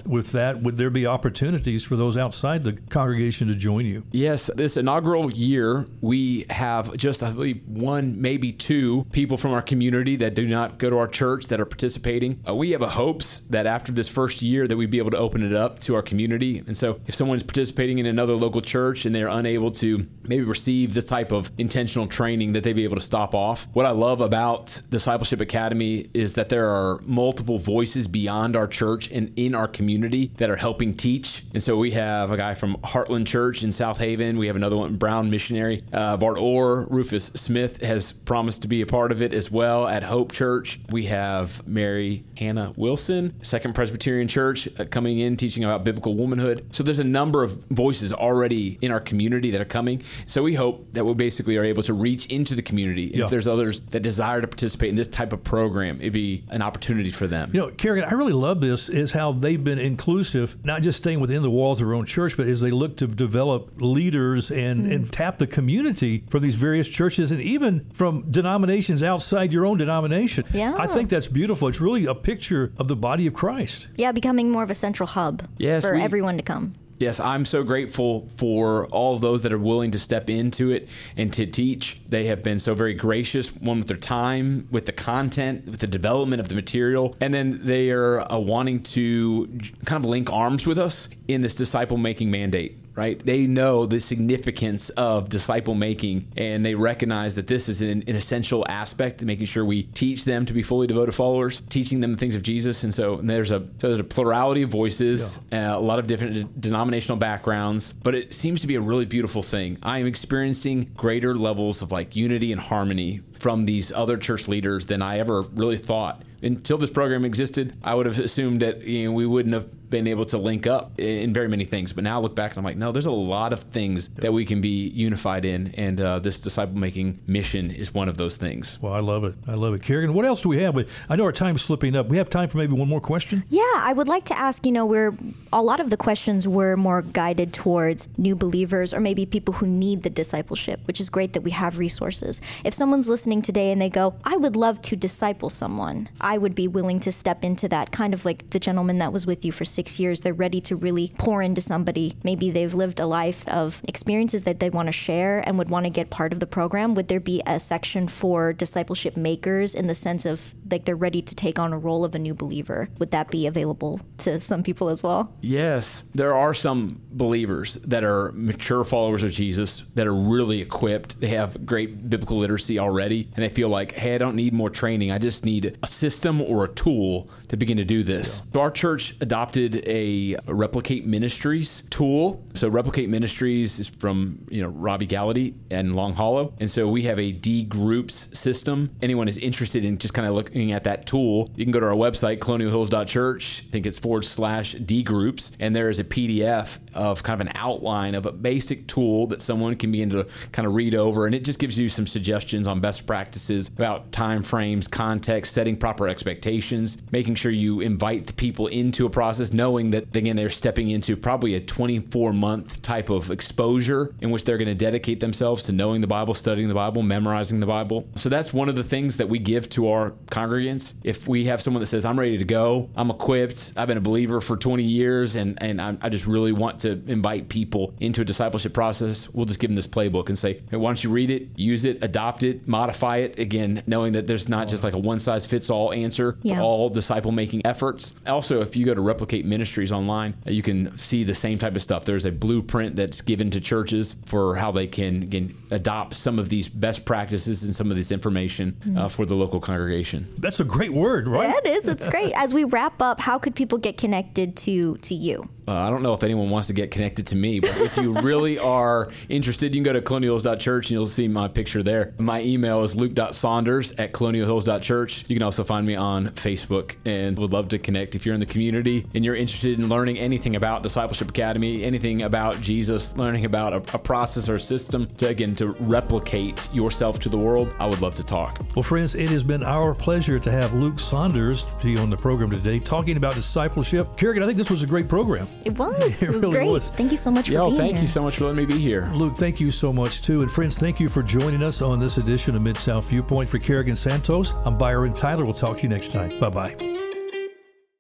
with 0.07 0.33
that." 0.33 0.63
Would 0.63 0.79
there 0.79 0.91
be 0.91 1.07
opportunities 1.07 1.85
for 1.85 1.97
those 1.97 2.17
outside 2.17 2.65
the 2.65 2.73
congregation 2.73 3.49
to 3.49 3.55
join 3.55 3.87
you? 3.87 4.05
Yes, 4.13 4.51
this 4.55 4.77
inaugural 4.77 5.31
year, 5.33 5.87
we 6.01 6.47
have 6.51 6.97
just, 6.97 7.23
I 7.23 7.31
believe, 7.31 7.67
one, 7.67 8.21
maybe 8.21 8.53
two 8.53 9.07
people 9.13 9.37
from 9.37 9.53
our 9.53 9.63
community 9.63 10.17
that 10.17 10.35
do 10.35 10.47
not 10.47 10.79
go 10.79 10.91
to 10.91 10.99
our 10.99 11.09
church 11.09 11.49
that 11.49 11.61
are 11.61 11.67
participating. 11.67 12.41
Uh, 12.49 12.55
we 12.55 12.71
have 12.71 12.83
a 12.83 12.91
hopes 12.91 13.41
that 13.51 13.67
after 13.67 13.93
this 13.93 14.09
first 14.09 14.43
year 14.43 14.67
that 14.67 14.77
we'd 14.77 14.91
be 14.91 14.99
able 14.99 15.11
to 15.11 15.17
open 15.19 15.43
it 15.43 15.55
up 15.55 15.79
to 15.81 15.95
our 15.95 16.03
community. 16.03 16.63
And 16.67 16.77
so 16.77 17.01
if 17.07 17.15
someone's 17.15 17.43
participating 17.43 17.99
in 17.99 18.07
another 18.07 18.35
local 18.35 18.61
church 18.61 19.05
and 19.05 19.15
they're 19.15 19.29
unable 19.29 19.71
to 19.73 20.07
maybe 20.23 20.43
receive 20.43 20.95
this 20.95 21.07
type 21.07 21.33
of 21.33 21.51
intentional 21.59 22.07
training, 22.07 22.53
that 22.53 22.65
they'd 22.65 22.73
be 22.73 22.85
able 22.85 22.97
to 22.97 23.03
stop 23.03 23.35
off. 23.35 23.67
What 23.73 23.87
I 23.87 23.91
love 23.91 24.21
about 24.21 24.81
Discipleship 24.91 25.41
Academy 25.41 26.09
is 26.15 26.35
that 26.35 26.49
there 26.49 26.69
are 26.69 27.01
multiple 27.03 27.59
voices 27.59 28.07
beyond 28.07 28.57
our 28.57 28.67
church 28.67 29.09
and 29.11 29.32
in 29.37 29.55
our 29.55 29.69
community 29.69 30.31
that 30.37 30.51
are 30.51 30.57
helping 30.57 30.93
teach. 30.93 31.45
And 31.55 31.63
so 31.63 31.77
we 31.77 31.93
have 31.93 32.31
a 32.31 32.37
guy 32.37 32.55
from 32.55 32.77
Heartland 32.79 33.27
Church 33.27 33.63
in 33.63 33.71
Southaven. 33.71 34.39
We 34.39 34.47
have 34.47 34.57
another 34.57 34.77
one, 34.77 34.97
Brown 34.97 35.31
Missionary. 35.31 35.83
Uh, 35.93 36.17
Bart 36.17 36.39
Orr, 36.39 36.87
Rufus 36.91 37.27
Smith 37.27 37.81
has 37.83 38.13
promised 38.13 38.63
to 38.63 38.69
be 38.69 38.81
a 38.83 38.87
part 38.87 39.13
of 39.13 39.23
it 39.23 39.33
as 39.33 39.51
well 39.51 39.87
at 39.87 40.03
Hope 40.03 40.33
Church. 40.33 40.81
We 40.91 41.07
have 41.07 41.67
Mary 41.67 42.25
Hannah 42.37 42.73
Wilson, 42.77 43.35
Second 43.43 43.75
Presbyterian 43.75 44.29
Church, 44.29 44.69
uh, 44.79 44.85
coming 44.85 45.19
in 45.19 45.37
teaching 45.37 45.65
about 45.65 45.85
biblical 45.85 46.15
womanhood. 46.15 46.67
So 46.75 46.83
there's 46.83 46.99
a 46.99 47.05
number 47.05 47.43
of 47.43 47.65
voices 47.67 48.13
already 48.13 48.79
in 48.81 48.91
our 48.91 49.01
community 49.01 49.51
that 49.51 49.61
are 49.61 49.65
coming. 49.67 50.03
So 50.27 50.43
we 50.43 50.55
hope 50.55 50.93
that 50.93 51.05
we 51.05 51.15
basically 51.15 51.57
are 51.57 51.65
able 51.65 51.83
to 51.85 51.95
reach 51.95 52.27
into 52.27 52.55
the 52.55 52.63
community. 52.63 53.07
And 53.09 53.17
Yeah. 53.17 53.25
If 53.25 53.31
there's 53.31 53.49
others 53.49 53.81
that 53.91 54.01
desire 54.01 54.41
to 54.41 54.47
participate 54.47 54.91
in 54.91 54.97
this 54.97 55.07
type 55.07 55.33
of 55.33 55.45
program, 55.45 56.01
it'd 56.01 56.13
be 56.13 56.45
an 56.51 56.63
opportunity 56.63 57.11
for 57.11 57.27
them. 57.27 57.51
You 57.53 57.61
know, 57.61 57.71
Kerrigan, 57.71 58.05
I 58.09 58.13
really 58.15 58.33
love 58.33 58.61
this 58.61 58.89
is 58.89 59.13
how 59.13 59.22
they've 59.31 59.63
been 59.63 59.79
inclusive, 59.79 60.57
not 60.65 60.83
just 60.83 60.99
staying 60.99 61.21
within 61.21 61.43
the 61.43 61.51
walls 61.51 61.81
of 61.81 61.87
their 61.87 61.95
own 61.95 62.07
church, 62.07 62.37
but 62.37 62.49
as 62.49 62.61
they 62.61 62.73
look 62.73 62.97
to 62.97 63.07
develop 63.07 63.81
leaders 63.81 64.51
and, 64.51 64.83
mm-hmm. 64.83 64.93
and 64.93 65.13
tap 65.13 65.39
the 65.39 65.47
community 65.47 66.25
from 66.29 66.43
these 66.43 66.57
various 66.57 66.89
churches 66.89 67.31
and 67.31 67.41
even 67.41 67.89
from 67.93 68.29
denominations 68.31 69.03
outside 69.03 69.53
your 69.53 69.65
own 69.67 69.79
denomination. 69.79 70.45
Yeah. 70.53 70.75
I 70.77 70.87
think 70.87 71.11
that's 71.11 71.29
beautiful. 71.29 71.69
It's 71.69 71.81
really 71.81 72.07
a 72.07 72.15
picture 72.15 72.73
of 72.79 72.89
the 72.89 72.97
body 72.97 73.27
of 73.27 73.35
Christ. 73.35 73.89
Yeah, 73.97 74.11
becoming 74.11 74.51
more 74.51 74.65
of 74.65 74.71
a 74.71 74.75
central 74.75 75.07
hub 75.07 75.49
Yes, 75.59 75.85
for 75.85 75.95
we- 75.95 76.03
everyone 76.03 76.37
to 76.39 76.43
come. 76.43 76.73
Yes, 77.03 77.19
I'm 77.19 77.45
so 77.45 77.65
grateful 77.65 78.29
for 78.37 78.87
all 78.87 79.19
those 79.19 79.43
that 79.43 79.53
are 79.53 79.59
willing 79.59 79.91
to 79.91 79.99
step 79.99 80.31
into 80.31 80.71
it 80.71 80.89
and 81.17 81.33
to 81.33 81.47
teach. 81.47 82.01
They 82.07 82.27
have 82.27 82.45
been 82.45 82.61
so 82.61 82.77
very 82.77 82.95
gracious, 82.95 83.49
one 83.57 83.79
with 83.79 83.89
their 83.89 83.97
time, 83.97 84.69
with 84.71 84.87
the 84.87 84.93
content, 84.93 85.67
with 85.67 85.81
the 85.81 85.89
development 85.89 86.39
of 86.39 86.47
the 86.47 86.55
material, 86.55 87.17
and 87.21 87.35
then 87.35 87.67
they 87.67 87.91
are 87.91 88.21
uh, 88.21 88.39
wanting 88.39 88.85
to 88.85 89.49
kind 89.85 90.05
of 90.05 90.09
link 90.09 90.33
arms 90.33 90.65
with 90.65 90.79
us 90.79 91.09
in 91.27 91.43
this 91.43 91.57
disciple 91.57 91.97
making 91.97 92.31
mandate. 92.31 92.79
Right? 92.95 93.25
They 93.25 93.47
know 93.47 93.87
the 93.87 94.01
significance 94.01 94.91
of 94.91 95.29
disciple 95.29 95.75
making, 95.75 96.29
and 96.37 96.65
they 96.65 96.75
recognize 96.75 97.37
that 97.37 97.47
this 97.47 97.69
is 97.69 97.81
an, 97.81 98.05
an 98.07 98.15
essential 98.15 98.67
aspect, 98.69 99.23
making 99.23 99.47
sure 99.47 99.65
we 99.65 99.85
teach 99.85 100.25
them 100.25 100.45
to 100.47 100.53
be 100.53 100.63
fully 100.63 100.87
devoted 100.87 101.15
followers, 101.15 101.61
teaching 101.69 102.01
them 102.01 102.13
the 102.13 102.19
things 102.19 102.35
of 102.35 102.43
Jesus. 102.43 102.85
And 102.85 102.95
so 102.95 103.17
there's 103.23 103.51
a 103.51 103.61
so 103.79 103.89
there's 103.89 104.01
a 104.01 104.05
plurality 104.05 104.63
of 104.63 104.71
voices, 104.71 105.39
uh, 105.53 105.57
a 105.57 105.81
lot 105.81 105.99
of 105.99 106.07
different 106.07 106.61
denominational 106.61 107.17
backgrounds, 107.19 107.93
but 107.93 108.15
it 108.15 108.35
seems 108.35 108.61
to 108.61 108.67
be 108.67 108.75
a 108.75 108.81
really 108.81 109.07
beautiful 109.07 109.43
thing. 109.43 109.79
I 109.83 109.99
am 109.99 110.07
experiencing 110.07 110.93
greater 110.97 111.35
levels 111.35 111.83
of 111.83 111.93
like 111.93 112.15
unity 112.15 112.53
and 112.53 112.61
harmony 112.61 113.23
from 113.43 113.65
these 113.65 113.91
other 113.91 114.17
church 114.17 114.47
leaders 114.47 114.87
than 114.87 115.03
I 115.03 115.19
ever 115.19 115.43
really 115.43 115.77
thought 115.77 116.23
until 116.43 116.77
this 116.77 116.91
program 116.91 117.25
existed, 117.25 117.75
I 117.83 117.95
would 117.95 118.07
have 118.07 118.19
assumed 118.19 118.61
that 118.61 118.83
you 118.83 119.07
know, 119.07 119.13
we 119.13 119.27
wouldn't 119.27 119.55
have 119.55 119.91
been 119.91 120.07
able 120.07 120.25
to 120.25 120.39
link 120.39 120.67
up 120.67 120.99
in 120.99 121.33
very 121.33 121.49
many 121.49 121.65
things. 121.65 121.93
But 121.93 122.03
now 122.03 122.19
I 122.19 122.23
look 122.23 122.35
back 122.35 122.53
and 122.53 122.59
I'm 122.59 122.65
like, 122.65 122.77
no, 122.77 122.93
there's 122.93 123.07
a 123.07 123.13
lot 123.13 123.53
of 123.53 123.61
things 123.65 124.09
that 124.09 124.33
we 124.33 124.45
can 124.45 124.61
be 124.61 124.89
unified 124.89 125.45
in, 125.45 125.75
and 125.77 126.01
uh, 126.01 126.19
this 126.19 126.41
disciple 126.41 126.77
making 126.77 127.21
mission 127.27 127.71
is 127.71 127.95
one 127.95 128.09
of 128.09 128.17
those 128.17 128.37
things. 128.37 128.79
Well, 128.81 128.93
I 128.93 129.01
love 129.01 129.25
it. 129.25 129.35
I 129.47 129.55
love 129.55 129.75
it. 129.75 129.83
Kerrigan, 129.83 130.15
what 130.15 130.25
else 130.25 130.41
do 130.41 130.49
we 130.49 130.63
have? 130.63 130.77
I 131.09 131.17
know 131.17 131.25
our 131.25 131.33
time's 131.33 131.63
slipping 131.63 131.95
up. 131.95 132.09
We 132.09 132.17
have 132.17 132.31
time 132.31 132.49
for 132.49 132.59
maybe 132.59 132.73
one 132.73 132.89
more 132.89 133.01
question. 133.01 133.45
Yeah, 133.49 133.63
I 133.77 133.93
would 133.93 134.09
like 134.09 134.25
to 134.27 134.39
ask. 134.39 134.67
You 134.67 134.73
know, 134.73 134.87
where 134.87 135.15
a 135.53 135.63
lot 135.63 135.81
of 135.81 135.91
the 135.91 135.97
questions 135.97 136.49
were 136.49 136.77
more 136.77 137.03
guided 137.03 137.53
towards 137.53 138.17
new 138.19 138.35
believers 138.35 138.95
or 138.95 139.01
maybe 139.01 139.27
people 139.27 139.55
who 139.55 139.67
need 139.67 140.03
the 140.03 140.11
discipleship, 140.11 140.81
which 140.87 141.01
is 141.01 141.11
great 141.11 141.33
that 141.35 141.43
we 141.43 141.51
have 141.51 141.79
resources. 141.79 142.41
If 142.65 142.75
someone's 142.75 143.09
listening 143.09 143.32
today 143.41 143.73
and 143.73 143.81
they 143.81 143.89
go, 143.89 144.17
I 144.25 144.37
would 144.37 144.57
love 144.57 144.83
to 144.83 144.97
disciple 144.97 145.49
someone. 145.49 146.11
I 146.21 146.37
would 146.37 146.55
be 146.55 146.69
willing 146.69 147.01
to 147.01 147.13
step 147.13 147.45
into 147.45 147.69
that, 147.69 147.93
kind 147.93 148.13
of 148.13 148.25
like 148.25 148.51
the 148.51 148.61
gentleman 148.61 148.99
that 148.99 149.13
was 149.13 149.27
with 149.27 149.45
you 149.45 149.53
for 149.53 149.65
six 149.65 149.99
years. 149.99 150.21
They're 150.21 150.35
ready 150.35 150.61
to 150.63 150.77
really 150.77 151.15
pour 151.19 151.41
into 151.41 151.61
somebody. 151.63 152.17
Maybe 152.23 152.51
they've 152.51 152.75
lived 152.75 153.01
a 153.01 153.07
life 153.07 153.49
of 153.49 153.81
experiences 153.89 154.43
that 154.43 154.61
they 154.61 154.69
want 154.69 154.89
to 154.89 154.93
share 154.93 155.39
and 155.47 155.57
would 155.57 155.71
want 155.71 155.85
to 155.85 155.91
get 155.91 156.11
part 156.11 156.33
of 156.33 156.41
the 156.41 156.47
program. 156.47 156.95
Would 156.95 157.09
there 157.09 157.21
be 157.21 157.41
a 157.47 157.59
section 157.59 158.09
for 158.09 158.53
discipleship 158.53 159.17
makers 159.17 159.75
in 159.75 159.87
the 159.87 159.95
sense 159.95 160.27
of 160.27 160.55
like 160.71 160.85
they're 160.85 160.97
ready 160.97 161.23
to 161.23 161.35
take 161.35 161.59
on 161.59 161.73
a 161.73 161.79
role 161.79 162.05
of 162.05 162.15
a 162.15 162.19
new 162.19 162.35
believer? 162.35 162.89
Would 162.99 163.13
that 163.13 163.31
be 163.31 163.47
available 163.47 164.01
to 164.19 164.41
some 164.41 164.63
people 164.63 164.89
as 164.89 165.03
well? 165.03 165.33
Yes, 165.41 166.05
there 166.15 166.35
are 166.35 166.55
some 166.55 167.01
believers 167.11 167.75
that 167.77 168.03
are 168.03 168.33
mature 168.33 168.83
followers 168.83 169.23
of 169.23 169.31
Jesus 169.31 169.83
that 169.95 170.07
are 170.07 170.15
really 170.15 170.61
equipped. 170.61 171.21
They 171.21 171.29
have 171.29 171.65
great 171.65 172.09
biblical 172.09 172.39
literacy 172.39 172.79
already, 172.79 173.22
and 173.35 173.45
they 173.45 173.49
feel 173.49 173.69
like, 173.69 173.93
hey, 173.93 174.15
I 174.15 174.19
don't 174.19 174.37
need 174.37 174.53
more 174.53 174.71
training. 174.71 175.11
I 175.11 175.19
just 175.19 175.45
need 175.45 175.79
a 175.83 175.87
system 175.87 176.41
or 176.41 176.65
a 176.65 176.69
tool 176.69 177.29
to 177.49 177.57
begin 177.57 177.77
to 177.77 177.85
do 177.85 178.03
this. 178.03 178.43
So 178.53 178.61
our 178.61 178.71
church 178.71 179.15
adopted 179.21 179.87
a 179.87 180.37
Replicate 180.47 181.07
Ministries 181.07 181.83
tool. 181.91 182.43
So 182.55 182.69
Replicate 182.69 183.09
Ministries 183.09 183.79
is 183.79 183.89
from 183.89 184.47
you 184.49 184.63
know 184.63 184.69
Robby 184.69 185.07
Gallaty 185.07 185.55
and 185.71 185.95
Long 185.95 186.15
Hollow, 186.15 186.55
and 186.61 186.71
so 186.71 186.89
we 186.89 187.03
have 187.03 187.19
a 187.19 187.31
D 187.31 187.63
groups 187.63 188.39
system. 188.39 188.97
Anyone 189.03 189.29
is 189.29 189.37
interested 189.39 189.85
in 189.85 189.99
just 189.99 190.15
kind 190.15 190.27
of 190.27 190.35
looking 190.35 190.73
at 190.73 190.85
that 190.85 191.05
tool, 191.05 191.51
you 191.55 191.65
can 191.65 191.73
go 191.73 191.81
to 191.81 191.87
our 191.87 191.95
website 191.95 192.39
colonialhills.church. 192.39 193.65
I 193.69 193.71
think 193.71 193.87
it's 193.87 193.99
forward 193.99 194.25
slash 194.25 194.73
D 194.73 195.03
groups, 195.03 195.53
and 195.61 195.77
there 195.77 195.91
is 195.91 195.99
a 195.99 196.05
PDF 196.05 196.79
of 196.95 197.23
kind 197.23 197.41
of 197.41 197.47
an 197.47 197.53
outline 197.55 198.15
of 198.15 198.27
a 198.27 198.33
basic 198.33 198.87
tool 198.89 199.27
that 199.29 199.41
someone 199.43 199.77
can 199.77 199.93
begin 199.93 200.11
to 200.11 200.27
kind 200.53 200.67
of 200.67 200.75
read 200.75 200.95
over, 200.95 201.27
and 201.27 201.35
it 201.35 201.45
just 201.45 201.59
gives 201.59 201.79
you 201.79 201.89
some 201.89 202.07
suggestions 202.07 202.67
on 202.67 202.81
best 202.81 203.02
practices 203.07 203.69
about 203.69 204.13
time 204.13 204.43
frames, 204.43 204.89
context, 204.89 205.53
setting 205.53 205.77
proper 205.77 206.09
expectations, 206.09 206.99
making 207.11 207.35
sure 207.35 207.53
you 207.53 207.81
invite 207.81 208.27
the 208.27 208.33
people 208.33 208.67
into 208.67 209.07
a 209.07 209.11
process, 209.11 209.53
knowing 209.53 209.91
that 209.91 210.15
again 210.15 210.37
they're 210.37 210.51
stepping 210.51 210.91
into 210.91 211.17
probably 211.17 211.55
a 211.55 211.61
24 211.61 212.33
month 212.33 212.83
type 212.83 213.11
of 213.11 213.31
exposure 213.31 214.15
in 214.21 214.31
which 214.31 214.45
they're 214.45 214.59
going 214.59 214.69
to 214.69 214.75
dedicate 214.75 215.21
themselves 215.21 215.65
to 215.65 215.73
knowing 215.73 216.01
the 216.01 216.07
Bible, 216.07 216.35
studying 216.35 216.69
the 216.69 216.75
Bible, 216.75 217.03
memorizing 217.03 217.61
the 217.61 217.67
Bible. 217.67 218.09
So 218.15 218.29
that's 218.29 218.53
one 218.53 218.69
of 218.69 218.75
the 218.75 218.85
things 218.85 219.17
that 219.17 219.29
we 219.29 219.39
give 219.39 219.69
to 219.71 219.89
our 219.89 220.13
congregants. 220.31 220.95
If 221.05 221.27
we 221.27 221.47
have 221.47 221.61
someone 221.61 221.81
that 221.81 221.87
says, 221.87 222.05
"I'm 222.05 222.19
ready 222.19 222.39
to 222.39 222.45
go, 222.45 222.89
I'm 222.97 223.11
equipped, 223.11 223.73
I've 223.77 223.89
been 223.89 223.99
a 223.99 224.03
believer 224.03 224.41
for 224.41 224.57
20 224.57 224.83
years, 224.83 225.37
and 225.37 225.61
and 225.63 225.81
I 225.81 226.09
just 226.09 226.27
really 226.27 226.53
want 226.53 226.81
to 226.81 227.01
invite 227.07 227.49
people 227.49 227.95
into 228.01 228.21
a 228.21 228.25
discipleship 228.25 228.73
process," 228.73 229.29
we'll 229.33 229.47
just 229.47 229.59
give 229.59 229.71
them 229.71 229.77
this 229.77 229.87
playbook 229.87 230.29
and 230.29 230.39
say, 230.39 230.61
"Hey, 230.71 230.77
why 230.77 230.91
don't 230.91 231.03
you 231.03 231.11
read 231.11 231.31
it, 231.31 231.49
use 231.57 231.85
it, 231.85 231.99
adopt 232.03 232.43
it, 232.43 232.67
modify 232.69 232.92
it?" 232.93 233.39
Again, 233.39 233.83
knowing 233.87 234.13
that 234.13 234.27
there's 234.27 234.49
not 234.49 234.69
just 234.69 234.85
like 234.85 234.95
a 234.95 234.99
one 234.99 235.19
size 235.19 235.47
fits 235.47 235.71
all 235.71 235.93
answer 235.93 236.39
yeah. 236.43 236.57
for 236.57 236.61
all 236.63 236.89
disciple 236.89 237.33
making 237.33 237.65
efforts. 237.65 238.15
Also, 238.27 238.61
if 238.61 238.77
you 238.77 238.87
go 238.87 238.95
to 238.95 239.01
Replicate 239.01 239.45
Ministries 239.45 239.93
online, 239.93 240.35
you 240.47 240.63
can 240.63 240.97
see 240.99 241.25
the 241.25 241.35
same 241.35 241.59
type 241.59 241.77
of 241.77 241.83
stuff. 241.83 242.05
There's 242.05 242.27
a 242.27 242.33
blueprint 242.33 242.97
that's 242.97 243.21
given 243.21 243.51
to 243.51 243.61
churches 243.61 244.17
for 244.25 244.57
how 244.57 244.73
they 244.73 244.87
can 244.87 245.23
again, 245.23 245.57
adopt 245.71 246.15
some 246.15 246.39
of 246.39 246.49
these 246.49 246.69
best 246.69 247.05
practices 247.05 247.63
and 247.63 247.75
some 247.75 247.91
of 247.91 247.97
this 247.97 248.13
information 248.13 248.77
uh, 248.83 248.87
mm-hmm. 248.87 249.09
for 249.09 249.27
the 249.27 249.35
local 249.35 249.61
congregation. 249.61 250.33
That's 250.39 250.61
a 250.61 250.65
great 250.65 250.93
word, 250.93 251.29
right? 251.29 251.49
Yeah, 251.49 251.71
it 251.71 251.77
is. 251.77 251.89
It's 251.89 252.09
great. 252.09 252.33
As 252.35 252.55
we 252.55 252.65
wrap 252.65 253.01
up, 253.01 253.21
how 253.21 253.39
could 253.39 253.55
people 253.55 253.79
get 253.79 253.97
connected 253.97 254.57
to 254.59 254.97
to 254.99 255.15
you? 255.15 255.49
Uh, 255.67 255.75
I 255.75 255.91
don't 255.91 256.03
know 256.03 256.15
if 256.15 256.23
anyone 256.23 256.51
wants 256.51 256.69
to 256.69 256.75
get 256.75 256.91
connected 256.91 257.29
to 257.29 257.37
me, 257.37 257.61
but 257.61 257.77
if 257.81 257.97
you 257.97 258.13
really 258.15 258.59
are 258.59 259.11
interested, 259.29 259.75
you 259.75 259.83
can 259.83 259.85
go 259.85 259.93
to 259.93 260.01
colonialhills.church 260.01 260.87
and 260.87 260.91
you'll 260.91 261.07
see 261.07 261.29
my 261.29 261.49
picture 261.49 261.83
there. 261.83 262.15
My 262.19 262.43
email 262.43 262.83
is 262.83 262.97
luke.saunders 262.97 263.93
at 263.93 264.13
colonialhills.church. 264.13 265.25
You 265.29 265.37
can 265.37 265.43
also 265.43 265.65
find 265.65 265.87
me 265.87 265.95
on 265.95 266.31
Facebook 266.31 266.97
and 267.05 267.39
would 267.39 267.53
love 267.53 267.69
to 267.69 267.79
connect. 267.79 268.15
If 268.15 268.27
you're 268.27 268.35
in 268.35 268.41
the 268.41 268.47
community 268.47 269.07
and 269.15 269.25
you're 269.25 269.37
interested 269.37 269.79
in 269.79 269.89
learning 269.89 270.19
anything 270.19 270.57
about 270.57 270.83
Discipleship 270.83 271.31
Academy, 271.31 271.85
anything 271.85 272.23
about 272.23 272.61
Jesus, 272.61 273.17
learning 273.17 273.45
about 273.45 273.73
a, 273.73 273.95
a 273.95 273.99
process 273.99 274.49
or 274.49 274.59
system 274.59 275.09
to, 275.19 275.29
again, 275.29 275.55
to 275.57 275.69
replicate 275.81 276.73
yourself 276.75 277.19
to 277.21 277.29
the 277.29 277.39
world, 277.39 277.75
I 277.79 277.87
would 277.87 278.01
love 278.01 278.15
to 278.17 278.25
talk. 278.25 278.61
Well, 278.75 278.83
friends, 278.83 279.15
it 279.15 279.29
has 279.31 279.45
been 279.45 279.63
our 279.63 279.95
pleasure 279.95 280.39
to 280.41 280.51
have 280.51 280.73
Luke 280.73 280.99
Saunders 280.99 281.65
be 281.83 281.99
on 281.99 282.11
the 282.11 282.17
program 282.17 282.51
today 282.51 282.79
talking 282.79 283.17
about 283.17 283.35
discipleship. 283.35 284.17
Kerrigan, 284.17 284.43
I 284.43 284.47
think 284.47 284.59
this 284.59 284.71
was 284.71 284.83
a 284.83 284.87
great 284.87 285.09
program. 285.09 285.49
It 285.65 285.79
was. 285.79 286.23
It, 286.23 286.29
it 286.29 286.31
was 286.33 286.43
really 286.43 286.53
great. 286.55 286.71
Was. 286.71 286.89
Thank 286.91 287.11
you 287.11 287.17
so 287.17 287.31
much 287.31 287.47
for 287.47 287.53
Yo, 287.53 287.67
being 287.69 287.77
thank 287.79 287.93
here. 287.95 288.03
you 288.03 288.09
so 288.09 288.23
much 288.23 288.37
for 288.37 288.45
letting 288.47 288.57
me 288.57 288.67
be 288.67 288.79
here. 288.81 289.11
Luke, 289.15 289.37
thank 289.37 289.61
you 289.61 289.71
so 289.71 289.93
much 289.93 290.23
too. 290.23 290.43
And 290.43 290.51
friends, 290.51 290.77
thank 290.79 290.99
you 291.01 291.09
for 291.09 291.23
joining 291.23 291.63
us 291.63 291.83
on 291.83 291.99
this 292.01 292.19
edition 292.19 292.57
of 292.57 292.63
Mid 292.63 292.77
South 292.79 293.05
Viewpoint. 293.09 293.49
For 293.49 293.59
Kerrigan 293.59 293.97
Santos, 293.97 294.55
I'm 294.65 294.77
Byron 294.77 295.13
Tyler. 295.13 295.45
We'll 295.45 295.55
talk 295.55 295.77
to 295.79 295.83
you 295.85 295.89
next 295.89 296.13
time. 296.13 296.39
Bye 296.41 296.51
bye. 296.51 297.12